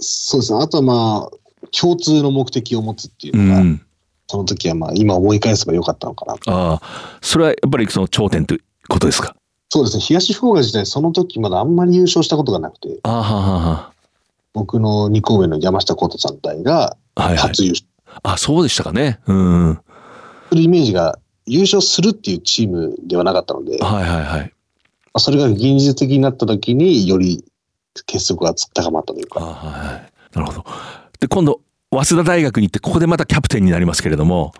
[0.00, 0.60] そうですね。
[0.60, 3.80] あとはまあ、共通の目的を持つっていううのが、ん。
[4.26, 6.34] その時はまあ、今思い返せばよかったのかな。
[6.34, 9.36] ああ、それはやっぱりその頂点ということですか？
[9.70, 10.02] そうですね。
[10.02, 13.92] 東福岡自体、その時まだあんまり優勝したことがなくて、ああ、はあは
[14.52, 17.38] 僕の2校目の山下幸太さん隊があ、はいはい。
[17.38, 17.86] 初優勝
[18.22, 19.20] あ、そうでしたかね。
[19.26, 19.80] うん。
[20.56, 21.18] るイメージが、
[21.50, 24.52] 優勝するっていうチームではなかったので、いはいはい。
[25.16, 27.42] それが現実的になった時により
[28.04, 30.12] 結束が高まったというあか、はいはい。
[30.34, 30.64] なるほど。
[31.18, 34.52] で、今度、早稲田大学に行って、ここでまたキャプテンになりますけれども、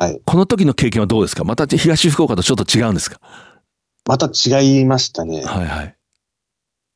[0.00, 0.20] はい。
[0.26, 1.44] この時の経験はどうですか？
[1.44, 3.20] また東福岡とちょっと違うんですか？
[4.06, 5.44] また違いましたね。
[5.44, 5.96] はいはい。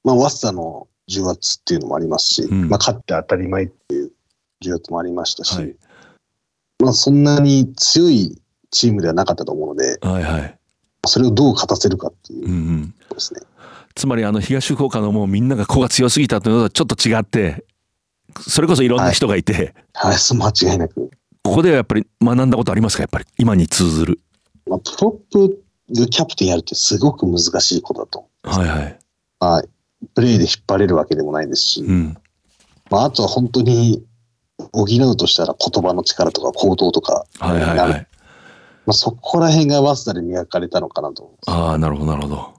[0.03, 4.11] まあ、早稲田の重圧っていうのもありますし、うんまあ、勝って当たり前っていう
[4.61, 5.77] 重圧もありましたし、はい
[6.81, 10.59] まあ、そんなに強いチームではなかったと思うので、はいはい。
[11.07, 12.95] それをどう勝たせるかっていううんうん。
[13.09, 13.41] ことですね。
[13.95, 17.65] つまりあの東福岡のもうみんなが子が強すぎたというのとはちょっと違って、
[18.41, 21.11] それこそいろんな人がいて、はい、そう間違いなく。
[21.43, 23.03] ここではやっぱり学んだことありますか？
[23.03, 24.21] やっぱり今に通ずる。
[24.67, 28.29] まあ、プロップでキャプテンやるってすごく難しいことだと。
[28.43, 28.99] はいはい。
[29.41, 29.63] まあ、
[30.15, 32.17] プレーで引っ張れるわけでもないですし、うん。
[32.91, 34.05] まあ、あとは本当に
[34.73, 38.07] 補うとしたら言葉の力とか行動とか、はいはいはい。
[38.87, 41.35] まあ、そこら辺が早稲田で磨かれたのかなと。
[41.47, 42.55] ああ、なるほどなるほど。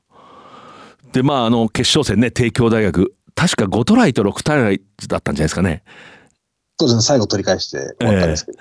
[1.11, 5.83] で、まああの決勝戦ね、帝京大学、確か5トライと6トライだったんじゃないですかね。
[6.79, 8.59] そうですね、最後取り返して終わったんですけど、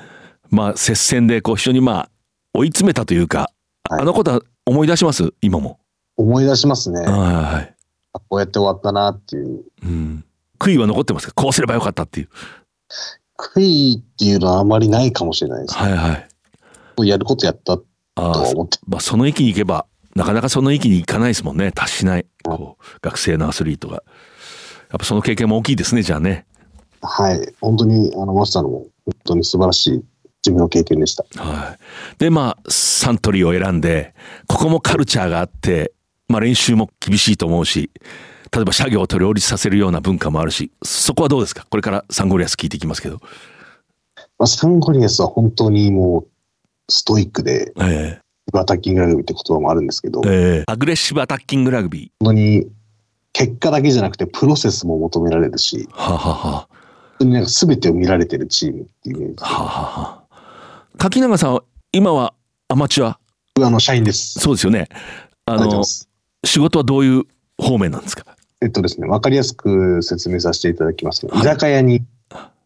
[0.51, 2.11] まあ接戦でこう非常にまあ
[2.55, 3.51] 追い詰めたというか、
[3.89, 5.33] はいあのことは思い出します？
[5.41, 5.79] 今も。
[6.17, 7.01] 思い出しますね。
[7.01, 7.75] はいはいはい。
[8.29, 9.65] こうやって終わったなっていう。
[9.83, 10.25] うん。
[10.59, 11.33] 悔いは残ってますか？
[11.35, 12.29] こうすればよかったっていう。
[13.39, 15.75] 悔いっていうのはあまりないかもしれないです。
[15.75, 16.29] はいはい。
[16.97, 17.85] もうやることやったと
[18.17, 18.79] は思って。
[18.87, 26.47] まあ、その域に行けばなかなかその域に行かないですもんね達しないこう学生のアスリートがやっぱその経験も大きいですねじゃあね
[27.01, 27.55] はい。
[27.61, 30.05] 本当に、あの、マスターのも本当に素晴らしい
[30.45, 31.25] 自分の経験でした。
[31.41, 31.79] はい
[32.19, 34.15] でまあサントリーを選んで
[34.47, 35.93] ここもカルチャーがあって、
[36.29, 37.91] まあ、練習も厳しいと思うし
[38.55, 41.67] 例えば社業と両立させるような文化もあるしそこはどうですか？
[41.69, 43.21] これからサンゴリアス聞いていきますけど。
[44.39, 46.29] まあ、サンゴリアスは本当にもう、
[46.89, 48.21] ストイックで、え
[48.53, 50.33] アタッキングラグビーって言葉もあるんですけど、ええ。
[50.61, 52.67] えアグレッシブアタッキングラグビー本当に、
[53.33, 56.53] 結果だけじゃなくて、プロセスも求められるし、ーはあ、はあは。
[56.61, 56.69] 本
[57.19, 60.25] 当になんか全てを見られてるチームっていうイメージはあは。
[60.31, 62.33] あ、垣永さんは今は
[62.69, 63.19] アマチュア？
[63.57, 64.39] 僕あの、社員です。
[64.39, 64.89] そうですよね。
[65.47, 65.83] あの。
[66.45, 67.25] 仕事はどういう
[67.59, 68.25] 方面なんですか？
[68.61, 72.05] えっとですね、わかりやすく説明させていただきますと、はい居酒屋に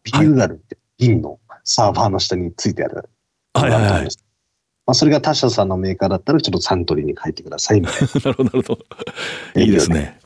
[0.03, 3.09] ビールダルって銀のサーバーの下についてある。
[3.53, 4.03] はいはいはい。
[4.85, 8.07] まあ、それが他社さんのメーカーだったら、ちょっとサントリーに書いてくださいみたいな。
[8.07, 8.79] なるほどなるほど。
[9.61, 10.19] いいですね。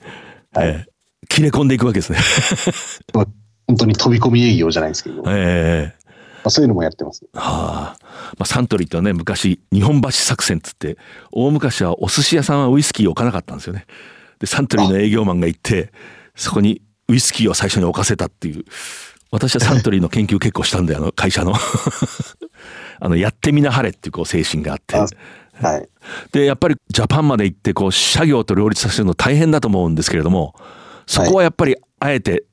[0.53, 0.97] はいええ
[1.29, 2.19] 切れ込んでいくわけですね。
[3.67, 6.07] 本当に飛び込み営業じゃないんですけど、まええ
[6.43, 7.25] あ、そういうのもやってます。
[7.33, 7.97] はあ。
[8.37, 10.97] まあサントリーってね昔日本橋作戦っつって
[11.31, 13.85] 大昔はお寿司屋さんはウイスキーを置かなかったんですよね。
[14.39, 15.91] でサントリーの営業マンが行って
[16.35, 18.63] そこにウイスキーを最初に置かせたっていう。
[19.29, 21.53] 私はサントリーの研究結構したんであの会社の。
[22.99, 24.95] あのやってみなはれっていうこう精神があって。
[24.95, 25.05] あ
[25.61, 25.89] はい。
[26.31, 30.55] でやっぱりジャパンまで行ってこう社業と両立させるの大変だと思うんですけれども
[31.05, 32.45] そこはやっぱりあえて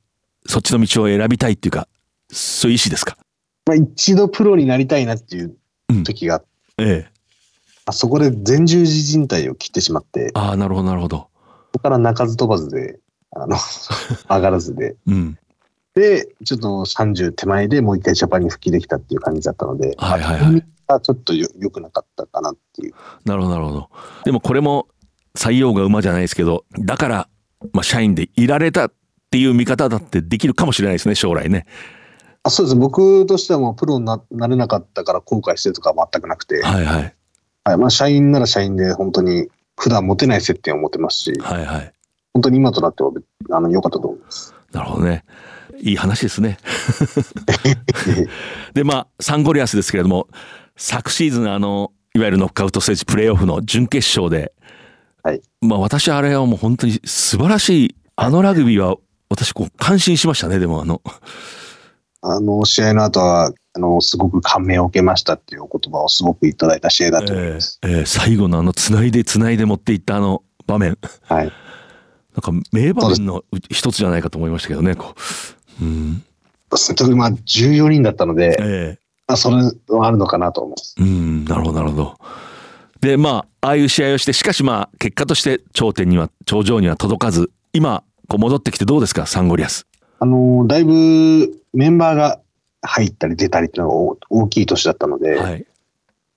[0.46, 1.86] そっちの道を選びたいっていうか
[2.30, 3.16] そういう意思ですか？
[3.66, 5.56] まあ、一度プロになりたいなっていう
[6.04, 6.42] 時が、
[6.78, 7.10] ええ。
[7.86, 11.18] あそこで前十字靭帯を切ってしまって、ああなるほどなるほど。
[11.18, 11.33] そ
[11.74, 12.98] こから鳴かず飛ばずで、
[13.32, 13.56] あの、
[14.28, 15.38] 上がらずで、うん。
[15.94, 20.66] で、ちょっと30手前でもう一回ジャパンに復帰できたっていう感じだったので、はいはいはい。
[20.86, 22.94] がちょっとよ良くなかったかなっていう。
[23.24, 23.90] なるほどなるほど。
[24.24, 24.88] でもこれも
[25.36, 27.28] 採用が馬じゃないですけどだから、
[27.72, 28.92] まあ、社員でいられたっ
[29.30, 31.66] ていう見方だってできるかもしれないですね将来ね。
[32.42, 32.76] あそうです。
[32.76, 37.14] 僕としてはもうプロにななれなかったから後悔してるとかは全くなくて、はいはい。
[37.64, 37.76] はい。
[37.78, 41.92] まあ、社員なら社員で本当に普段持てない接点を持ってますし、はいはい。
[42.32, 43.12] 本当に今となっては
[43.50, 44.54] あの良かったと思います。
[44.72, 45.24] なるほどね。
[45.80, 46.58] いい話ですね。
[48.74, 50.28] でまあサンゴリアスですけれども
[50.76, 54.52] 昨シーズンあのいわゆるノックアウトステージプレーオフの準決勝で、
[55.22, 55.42] はい。
[55.60, 58.96] まあ私あれはもう本当に素晴らしいあのラグビーは
[59.28, 61.02] 私こう感心しましたねでもあの。
[62.22, 67.80] あの試合の後はあの、すごく感銘を受けましたっていうお言葉をすごくいただいた試合だと思います。
[67.82, 70.96] えー最後のあの、つないでつないで持っていったあの場面。
[71.22, 71.46] はい。
[71.46, 75.14] なんか名場面の一つじゃないかと思いましたけどね、こ
[75.80, 75.84] う。
[75.84, 76.22] うん。
[77.16, 79.56] まあ14人だったので、えまあ、それ
[79.88, 80.94] はあるのかなと思います。
[80.98, 82.18] えうん、なるほど、なるほど。
[83.00, 89.86] で、まあ、ああいう試合をして、しかしまあ、結果として頂点には、頂上には届かず、今、こう戻ってきてどうですか、サンゴリアス。
[90.18, 92.40] あの、だいぶメンバーが
[92.84, 95.66] 入ったり出たりっていうのが大大きい年だったので、はい。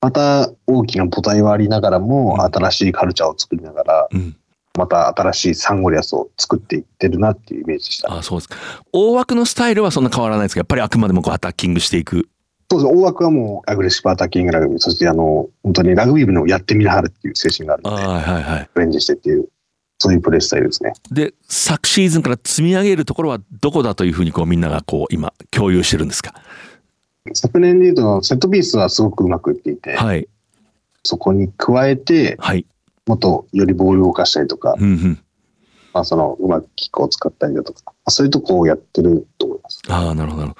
[0.01, 4.35] また大きな母体はありながらも、新しいカルチャーを作りながら、うん。
[4.77, 8.13] また新しいサンゴリアスを作っていってるなっていうイメージでした。
[8.13, 8.57] あそうですか。
[8.93, 10.59] 大枠のスタイルはそんな変わらないですか？
[10.59, 12.29] やっぱりあくまでもこうアタッキングしていく。
[12.69, 12.93] そうです。
[12.93, 18.69] 大枠はもうアグレッシブアタッキングラグビー、そしてあの、本当にラグビー部のやってみなはるっていう精神があるので、はいはいはい。
[18.75, 19.49] レンジしてっていう、
[19.99, 20.93] そういうプレースタイルですね。
[21.11, 26.33] で、昨シーズンから積み上げるところはどこだというふうにこうみんながこう今共有してるんですか？
[27.33, 30.29] 昨年で言うと、セットピースはすごくうまくいっていて、はい。
[31.03, 32.65] そこに加えて、はい。
[33.05, 35.19] もっとよりボールを動かしたりとか、うんうん。
[35.93, 39.81] まあ、その、うまくキックを使ったりだとか、まあそういうとこをやってると思います。
[39.89, 40.55] あなるほど。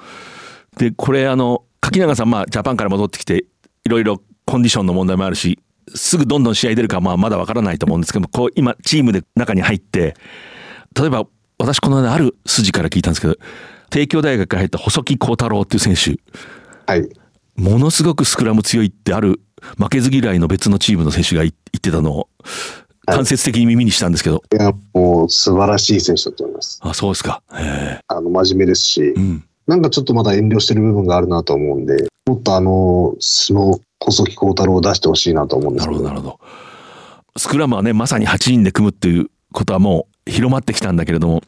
[0.76, 3.44] で、これあの、柿永さん、まあ、ジャパンから戻ってきて、
[3.84, 5.58] いろいろコンディションの問題もあるし、
[5.94, 10.14] すぐどんどん試合出るか、まあ、まだわからないと思うんですけども、こう、今、チームで中に入って、
[10.98, 11.26] 例えば、
[11.58, 13.36] 私、この間、ある筋から聞いたんですけど、
[13.90, 16.20] 帝京大学から入った細木幸太郎っていう選手、
[16.86, 17.08] はい。
[17.56, 19.40] ものすごくスクラム強いってある
[19.78, 22.28] 負けず嫌いの別のチームの選手が言ってたのを
[23.06, 26.78] 間接的に耳にしたんですけど、いや、もう素晴らしい選手だと思います。
[26.82, 27.42] あそうですか。
[27.52, 29.44] へあの、真面目ですしえ、うん。
[29.66, 36.08] なんかちょっとまだ遠慮してる部分があるなと思うんで、もっとあの、その、細木幸太郎を出してほしいなと思うんでなるすけど。
[36.10, 36.40] ほどなるほど。
[37.36, 41.42] スクラムはねまさに8人で組むっていうことはもう広まってきたんだけれども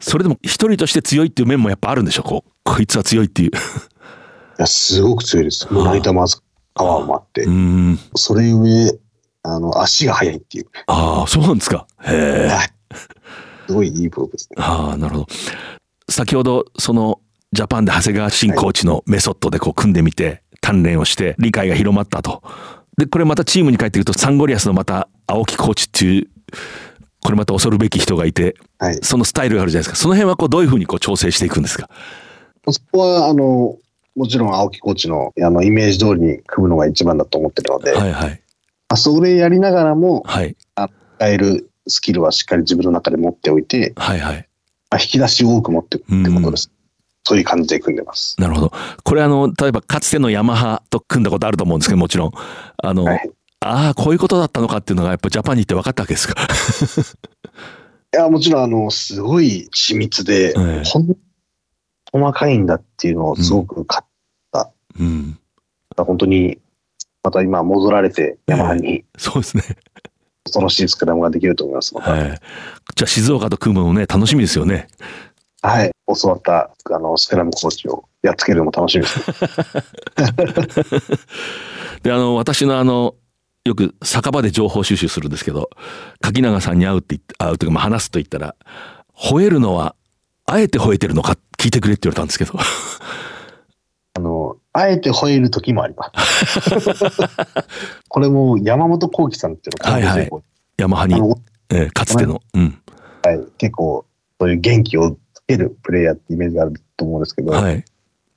[0.00, 2.50] それでも一人として強いっていう面もやっぱあるんでしょこう。
[2.64, 3.50] こいつは強いっていう。
[3.50, 3.52] い
[4.58, 5.66] や、すごく強いです。
[5.70, 6.42] 胸板も厚
[6.74, 7.42] パワーもあって。
[7.42, 7.98] う、ん。
[8.14, 8.98] それ上、
[9.42, 11.86] あの、足が速いっていう、ああそうなんですか。
[12.04, 12.48] へえ。
[12.48, 12.70] はい。
[13.66, 14.56] すごいいいプロですね。
[14.58, 15.26] ああなるほど。
[16.08, 17.20] 先ほどその
[17.52, 22.42] ジャパンで長谷川新コーチのメソッドでこう組んでみて鍛錬をして理解が広まったと。
[22.96, 26.28] でこれまたチームに帰ってくるとサンゴリアスのまた青木コーチっていう
[27.22, 28.98] これまた恐るべき人がいてはい。
[29.02, 29.96] そのスタイルがあるじゃないですか。
[29.96, 31.88] その辺はこうどういうふうにこう調整していくんですか？
[32.70, 33.76] そこは、あの、
[34.14, 38.30] もちろん青木コーチのあのイメージ通りに組むのが一番だと思ってるので、はいはい。
[38.30, 38.36] ま
[38.90, 40.56] あそれやりながらも、はい。
[41.16, 44.48] 使えるスキルはしっかり自分の中で持っておいて、はいはい。
[44.90, 46.70] まあ、引き出しを多く持っていくってことです。
[47.28, 48.34] そういう感じで組んでます。
[48.40, 48.72] なるほど。
[49.04, 52.32] これあの例えばかつてのヤマハと組んだことあると思うんですけどもちろん。
[52.82, 53.30] あの、はい。
[53.60, 56.34] ああこういうことだったのかっていうのがやっぱジャパンに行って分かったわけですか？
[58.14, 60.82] いや、もちろん、あの、すごい緻密で、ええ。
[60.84, 61.14] ほん
[62.10, 64.06] 細かいんだっていうのをすごくか、
[64.98, 65.38] うん。
[65.94, 66.58] 本当に、
[67.22, 69.04] また今戻られて、ヤマハに。
[69.18, 69.62] そうですね。
[70.44, 71.94] 恐ろしいスクラムができると思います。
[71.94, 72.12] また。
[72.12, 72.40] はい
[72.96, 74.88] じゃあ静岡と組むのもね楽しみですよね
[75.62, 75.90] はい。
[76.20, 79.20] 教わった、あの、スクラムコーチをやっつけるのも楽しみです。
[82.02, 83.16] であの私のあの
[83.64, 85.68] よく酒場で情報収集するんですけど
[86.20, 88.54] 柿永さんに会うって会うというかまあ話すと言ったら
[89.16, 89.94] 吠えるのは
[90.46, 92.54] あえて吠えてるのか聞いてくれって言われたんですけど。
[94.14, 96.70] あの、あえて吠える時もあります。
[98.08, 100.30] これも山本幸輝さんっていうのはいはい。
[100.78, 101.14] ヤマハに
[101.68, 102.80] えーかつての、うん。
[103.22, 104.06] はい、結構
[104.40, 105.18] そういう元気をつ
[105.48, 107.84] けるプレイヤーってイメージがあると思うんですけど、はい。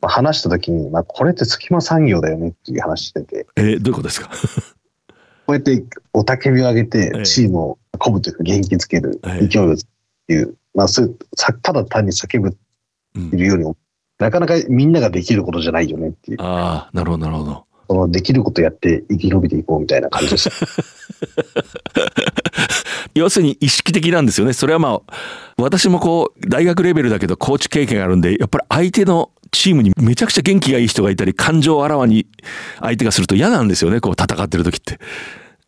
[0.01, 4.29] まあ、話した時に、まあ、これって隙間産業だよねっていう話してて、えーどういうことですか？
[5.45, 7.25] こうやっておたけびを上げてええ。
[7.25, 9.47] チームを鼓舞というか元気づける、ええ。
[9.47, 9.77] 勢いをっ
[10.27, 11.07] ていう、まあ、そ
[11.61, 12.57] ただ単に叫ぶ
[13.15, 13.27] うん。
[13.27, 13.73] いるように、
[14.19, 17.65] なかなかみんなができることじゃないよねっていう、ああなるほどなるほど。
[17.89, 20.49] そのできることやって生き延びていこうみたいな感じです。
[23.15, 24.53] 要するに意識的なんですよね。
[24.53, 25.01] それはまあ
[25.57, 32.27] 私もこう大学レベルだけどコーチ経験があるんでやっぱり相手のチームにめちゃくちゃ元気がいい人がいたり感情をあらわに
[32.79, 33.99] 相手がすると嫌なんですよね。
[33.99, 34.99] こう戦ってる時って。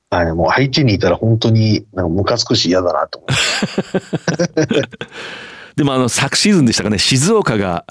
[0.09, 4.81] はい、もう相手にいたら本当になんかムカつくし嫌だなと思って。
[5.75, 6.99] でもあの昨シーズンでしたかね。
[6.99, 7.85] 静岡が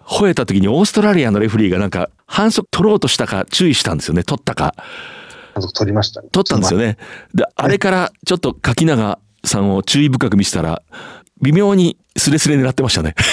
[0.00, 4.24] 吠えた時にオーストラリアのレフェリーがなんか反則取ろうとしたか注意したんですよね。
[4.24, 4.74] 取ったか
[5.60, 6.28] あの取りましたね。
[6.32, 6.96] 取ったんですよね
[7.34, 10.82] であれからちょっと柿永さんを注意深く見せたら
[11.42, 13.14] 微妙にスレスレ狙ってましたね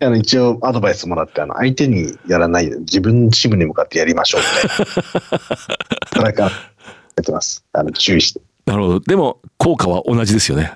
[0.00, 4.86] あの一応アドバイスもらって、あの相手にやらないで自分チームに向かってやりましょうみたい
[6.22, 6.32] な。
[6.32, 6.52] からや
[7.20, 7.64] ってます。
[7.72, 8.40] あの注意して。
[8.64, 10.74] なるほどでも効果は同じですよね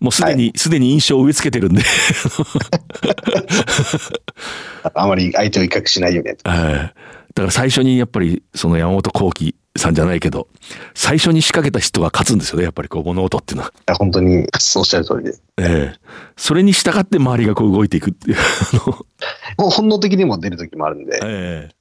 [0.00, 1.82] もうすでに、すでに印象を植え付けてるんで。
[4.94, 6.72] あまり相手を威嚇しないようにやってはい。
[6.72, 6.94] だか
[7.36, 10.48] ら最初にやっぱりその山本幸輝さんじゃないけど、
[10.94, 13.72] 最初に仕掛けた人が勝つんですよね、やっぱりこう物音っていうのは。
[13.86, 14.46] や本当に
[14.76, 15.38] おっしゃる通りで。
[15.58, 16.00] ええ
[16.36, 18.36] それに従って周りがこう動いていくっていう。
[19.58, 21.74] もう本能的にも出る時もあるんで、ええ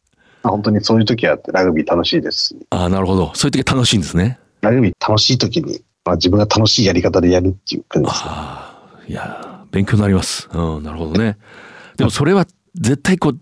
[0.43, 3.31] まあ本当にそういう時はラグビー楽しいですし、ああ、なるほど。
[3.35, 4.39] そういう時楽しいんですね。
[4.61, 8.29] ラグビー楽しい時に、まあ、自分が楽しいやり方でやるっていう感じですね。
[8.31, 10.47] ああ、いやー、勉強になります。
[10.53, 11.37] うん、なるほどね。
[11.97, 13.39] でもそれは絶対こう、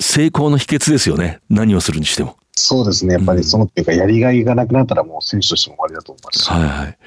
[0.00, 1.40] 成功の秘訣ですよね。
[1.48, 2.36] 何をするにしても。
[2.62, 3.14] そうですね。
[3.14, 6.50] やっぱりそのっていうか、やりがいがなくなったらもう選手としても終わりだと思いますし。
[6.50, 6.98] はいはい。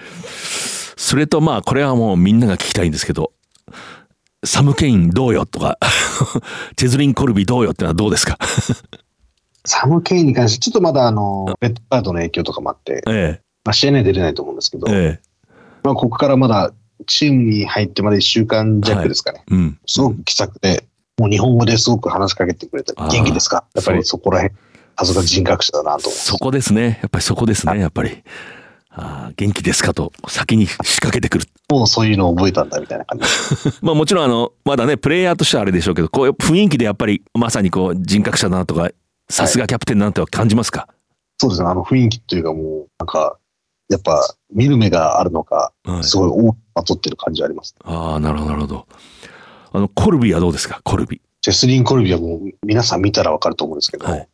[0.98, 3.32] それとまあ、これはもうみんなが聞きたいんですけど、
[4.46, 5.78] サム・ケインどうよとか、
[6.76, 8.38] チェズリン・コルビどうよってのはどうですか？
[9.66, 16.74] サム・ケインに関して、ちょっとまだあの、レッドカードの影響とかもあって、えまあ、試合には出れないと思うんですけど、え、えまあ、ここからまだ
[17.08, 19.44] チームに入ってまだ1週間弱ですかね。
[19.50, 19.80] え、うん。
[19.86, 20.86] すごく気さくで、
[21.18, 23.64] もう日本語ですごく話しかけてくれたあーり、元気ですか？
[23.74, 24.56] やっぱりそこら辺、
[24.98, 27.00] さすが人格者だなとそこですね。
[27.02, 27.80] やっぱりそこですね。
[27.80, 28.24] やっぱり。
[28.96, 31.46] あー元気ですかと先に仕掛けてくる。
[31.72, 33.26] もうそういうのを覚えたんだみたいな感じ。
[33.82, 38.92] まあもちろんあの、まだね、プレイヤーとしてはあれでしょうけど、こういう雰囲気でやっぱりまさにこう人格者だなとか、
[39.32, 40.88] さすがキャプテンだなとは感じますか、
[41.40, 41.68] そうですね。
[41.70, 43.38] あの雰囲気というかもう、なんか、
[43.90, 47.74] やっぱ見る目があるのか、はいすごい大きまとってる感じあります。
[47.84, 48.88] ああ、なるほど、なるほど。
[49.72, 50.82] あの、コルビはどうですか？
[50.84, 51.20] コルビ。
[51.42, 54.28] ジェスリン・コルビはもう皆さん見たらわかると思うんですけど、はい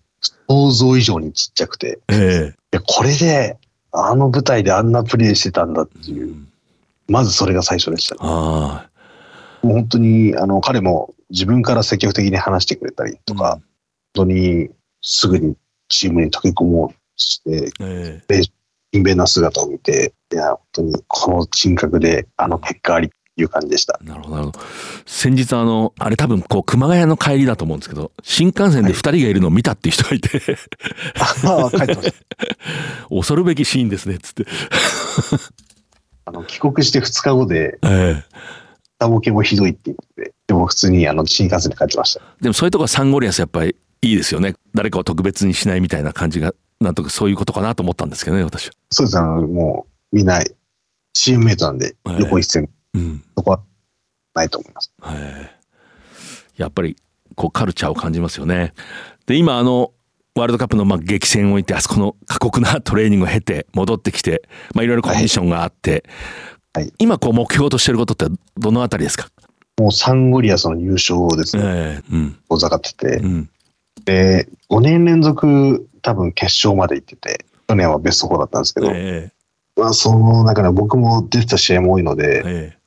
[0.49, 3.57] 想像以上にちっちゃくて、えいやこれで、
[3.91, 6.35] あの舞台であんなプレーしてたんだっていう、
[7.07, 8.21] まずそれが最初でしたね。
[8.23, 8.89] あ
[9.61, 13.61] もう本当に、あの、彼も自分から積極的に話してくれたりとか、本
[14.13, 14.69] 当に
[15.01, 15.55] すぐに
[15.87, 18.21] チームに溶け込もうとして、あ、え。
[18.29, 18.41] え
[18.91, 23.11] 勤勉な姿を見て、いや、本当にこの人格であの結果あり
[23.41, 23.99] いう感じでした。
[24.03, 24.59] なるほど、なるほど。
[25.05, 30.41] 先日あの、あれ多分こう、熊谷の帰りだと思うんですけど、新幹線で二人がいるのを見たっていう人がいて、
[31.45, 32.13] ああ、帰ってました。
[33.09, 34.45] 恐るべきシーンですね、つって。
[36.25, 38.69] あの、帰国して2日後で、ええ
[38.99, 42.21] 下ボケもひどいって言って、でも普通にあの新幹線で帰ってました。
[42.41, 44.55] でもそういうとこはサンゴリアスやっぱりいいですよね。
[44.75, 48.73] 誰かを特別にしないみたいな感じが、なんとかそういうことかなと思ったんですけどね、私は。
[48.91, 50.43] そうですね、あの、もうみんな
[51.13, 53.23] チームメイトなんで、はい横一線、うん。
[53.37, 53.61] そこは
[54.35, 54.91] ないと思います。
[54.99, 55.17] はい。
[56.57, 56.95] やっぱり、
[57.35, 58.73] こう、カルチャーを感じますよね。
[59.25, 59.91] で、今、あの、
[60.35, 66.03] ワールドカップのまあ激戦を置いて、あそこの過酷なトレーニングを経て、戻ってきて、まあ、いろいろコンディションがあって、
[66.73, 69.29] はい今、こう、目標としてることってどのあたりですか？
[69.79, 72.37] もうサンゴリアスの優勝ですね、ええうん。
[72.49, 73.49] 遠ざかっててう、ん。
[74.05, 79.31] で、5年連続多分決勝まで行ってて、去年はベスト4だったんですけど、え
[79.75, 82.77] まあ、その中で僕も出てた試合も多いのえで、え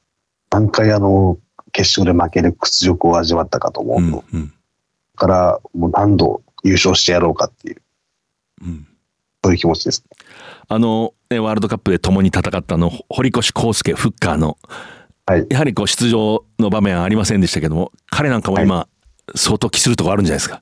[0.53, 1.39] 何回あの、
[1.73, 4.25] 決勝で負ける屈辱を味わったかと思えううと、ん。
[4.35, 4.49] うん。
[4.49, 4.53] だ
[5.17, 7.77] からもう何度優勝してやろうかっていう、
[8.63, 8.87] うん。
[9.43, 10.05] そういう気持ちです。
[10.69, 14.59] あの、ねワールドカップで共に戦ったあの、堀越康介フッカーの、
[15.27, 15.47] はい。
[15.49, 18.87] やはりこう出場の場面はありませんでしたけども、彼なんかも今、
[19.35, 20.61] 相当期するとこあるんじゃないですか？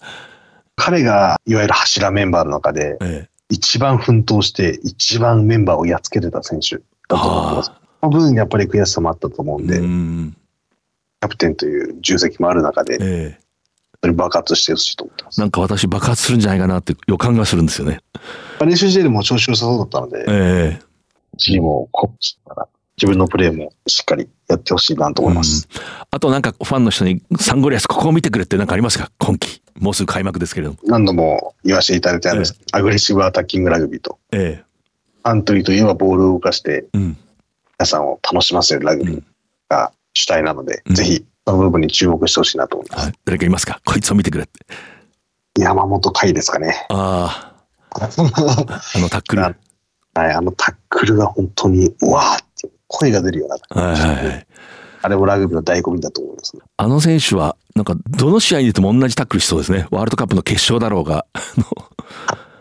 [0.77, 7.73] 彼がいわゆる柱メンバーの中で、ええ一番奮闘して、一番メンバーをやっつけてた選手だと思ってます。
[8.01, 10.37] その分、やっぱり悔しさもあったと思うんで、うキん。
[11.21, 13.41] ャプテンという重責もある中で、ええ
[14.15, 15.39] 爆発してほしいと思ってます。
[15.41, 18.01] なんか私爆発するんじゃないかなって予感がするんですよね。
[18.59, 20.83] 練習試合でも調子良さそうだったので、ええ
[21.37, 25.69] チームを鼓舞しながら、自分のプレーもしっかりやってほしいなと思います。
[26.11, 29.11] あとなんかファンの人にサンゴリアスここを見てくれってなんかありますか？
[29.19, 29.61] 今季。
[29.79, 30.79] もうすぐ開幕ですけれども。
[30.85, 34.63] 何度も言わせていただいてあるんです、アグレッシブアタッキングラグビーと、え
[35.23, 37.19] アントリーといえばボールを動かして、えうん。
[37.81, 39.23] 皆さんを楽しませるラグビー
[39.71, 43.05] が主体なので、うんぜひ、その部分に注目してほしいなと思います。
[43.07, 43.15] はい。
[43.25, 43.81] 誰かいますか？
[43.87, 44.67] こいつを見てくれって。
[45.59, 46.87] 山本海ですかね。
[46.91, 47.55] あ
[47.91, 49.43] あ、あのタックル。
[49.43, 49.55] は
[50.13, 54.47] はい、あのタックルが本当に、うわーって声が出るような、いはいはい。
[55.01, 56.63] あれもラグビーの醍醐味だと思います、ね。
[56.77, 59.87] あの選手は、なんかどの試合に出ても同じタックルしそうですね。
[59.91, 61.25] ワールドカップの決勝だろうが、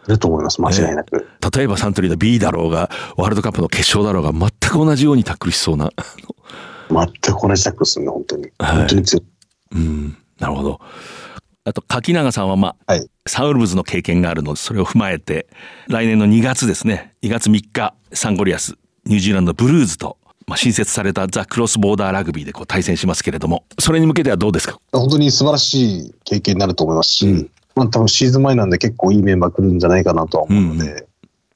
[0.09, 1.27] ると思います、間違いなく。
[1.41, 5.91] の例えばサントリーの B だろうが、ワールドカップの決勝だろうが、全く同じようにタックルしそうな。
[6.89, 8.43] 全く同じタックルするね、本当に。
[8.59, 9.25] はい本当に強い。
[9.71, 10.79] うん、なるほど。
[11.65, 15.47] あと、柿永さんは、まあ、はいサウルブズの経験があるので、それを踏まえて、
[15.87, 18.73] 来年の2月ですね、2月3日、サンゴリアス、
[19.05, 24.79] ニュージーランドブルーズと、まあ、新設されたザ・クロスボーダーラグビーでこう対戦しますけれども、それに向けてはどうですか？
[24.91, 27.49] 本当に素晴らしい経験になると思いますし、うん
[27.79, 31.07] まあ多分シーズン前なんで結構いいメンバー来るんじゃないかなとは思うので、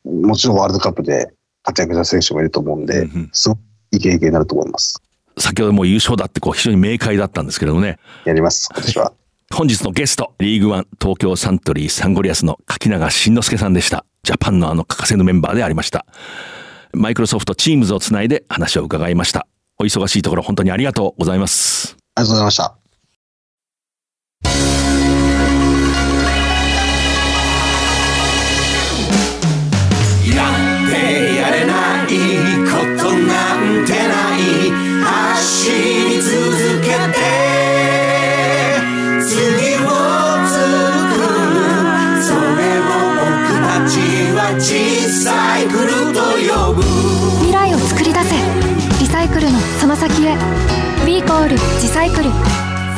[0.06, 3.60] もちろんワールドカップで活躍した選手もいると思ううんんで、うんすごく
[3.92, 5.02] いい経験になると思います。
[5.38, 8.00] 先ほども優勝だってこう非常に明快だったんですけれどもね。
[8.24, 9.14] やります、今年は。
[9.54, 14.06] 本日のゲスト、リーグワン東京サントリーサンゴリアスの柿永慎之介さんでした。
[14.24, 16.06] ジャパンのあの欠かせぬメンバーでありました。
[16.94, 19.48] マイクロソフトチームズをつないで話を伺いました。
[19.80, 21.98] お忙しいところ本当にありがとうございます。
[22.16, 22.83] ありがとうございました。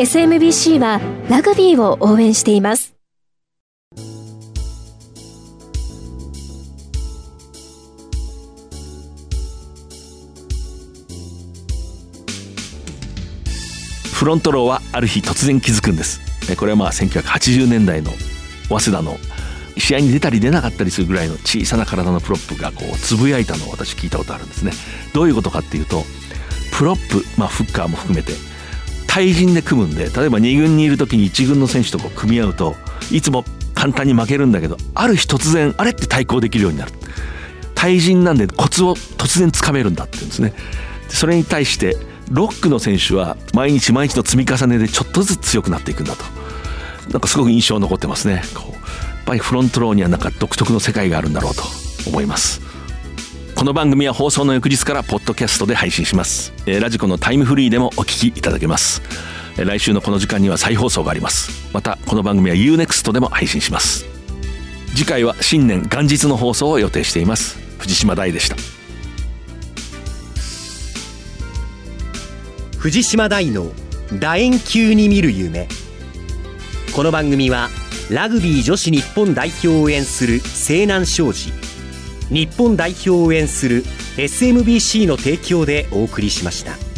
[0.00, 0.98] SMBC は
[1.28, 2.94] ラグビーを応援しています
[14.10, 16.20] フロントローはある日突然気づくんです。
[16.56, 18.10] これはまあ1980年代の
[18.70, 19.18] 早稲田の
[19.76, 24.72] 試合に出たり出なかったりするぐらいの小さな体のプロップがこうつぶやいたのを私聞いたことあるんですね。
[25.12, 26.04] どういうことかっていうと
[26.72, 28.32] プロップ、まあ、フッカーも含めて
[29.10, 32.76] 対人で組むんで例えば2軍にいる時に1軍の選手とこう組み合うと
[33.10, 33.44] いつも
[33.74, 36.92] 簡単に負けるんだけどある日突然あれって対抗できるようになる。
[37.74, 40.52] 対人なんでコツを突然つかめるんだって言うんですね。
[41.08, 41.96] それに対して
[42.30, 46.24] ロックの選手は毎日毎日の積み重ねでちょっとずつ強くなっていくんだと。
[47.10, 48.42] なんかすごく印象残ってますね。
[48.54, 51.62] こうやっぱりフロントローにはなんか独特の世界があるんだろうと
[52.06, 52.60] 思います。
[53.60, 59.02] この番組は放送の翌日からポッドキャストで配信します、えーラジコのタイムフリーでもお聞きいただけます。
[59.58, 61.70] えー来週のこの時間には再放送があります。
[61.74, 64.06] またこの番組は UNEXT でも配信します。
[64.96, 67.58] 次回は新年元日の放送を予定しています。
[67.76, 68.56] 藤島大でした。
[72.78, 73.72] 藤島大の
[74.18, 75.68] 楕円球に見る夢。
[76.96, 77.68] この番組は
[78.10, 81.52] ラグビー女子日本代表を応援する西南商事。
[82.30, 83.84] 日本代表を応援する
[84.16, 86.89] SMBC の提供でお送りしました。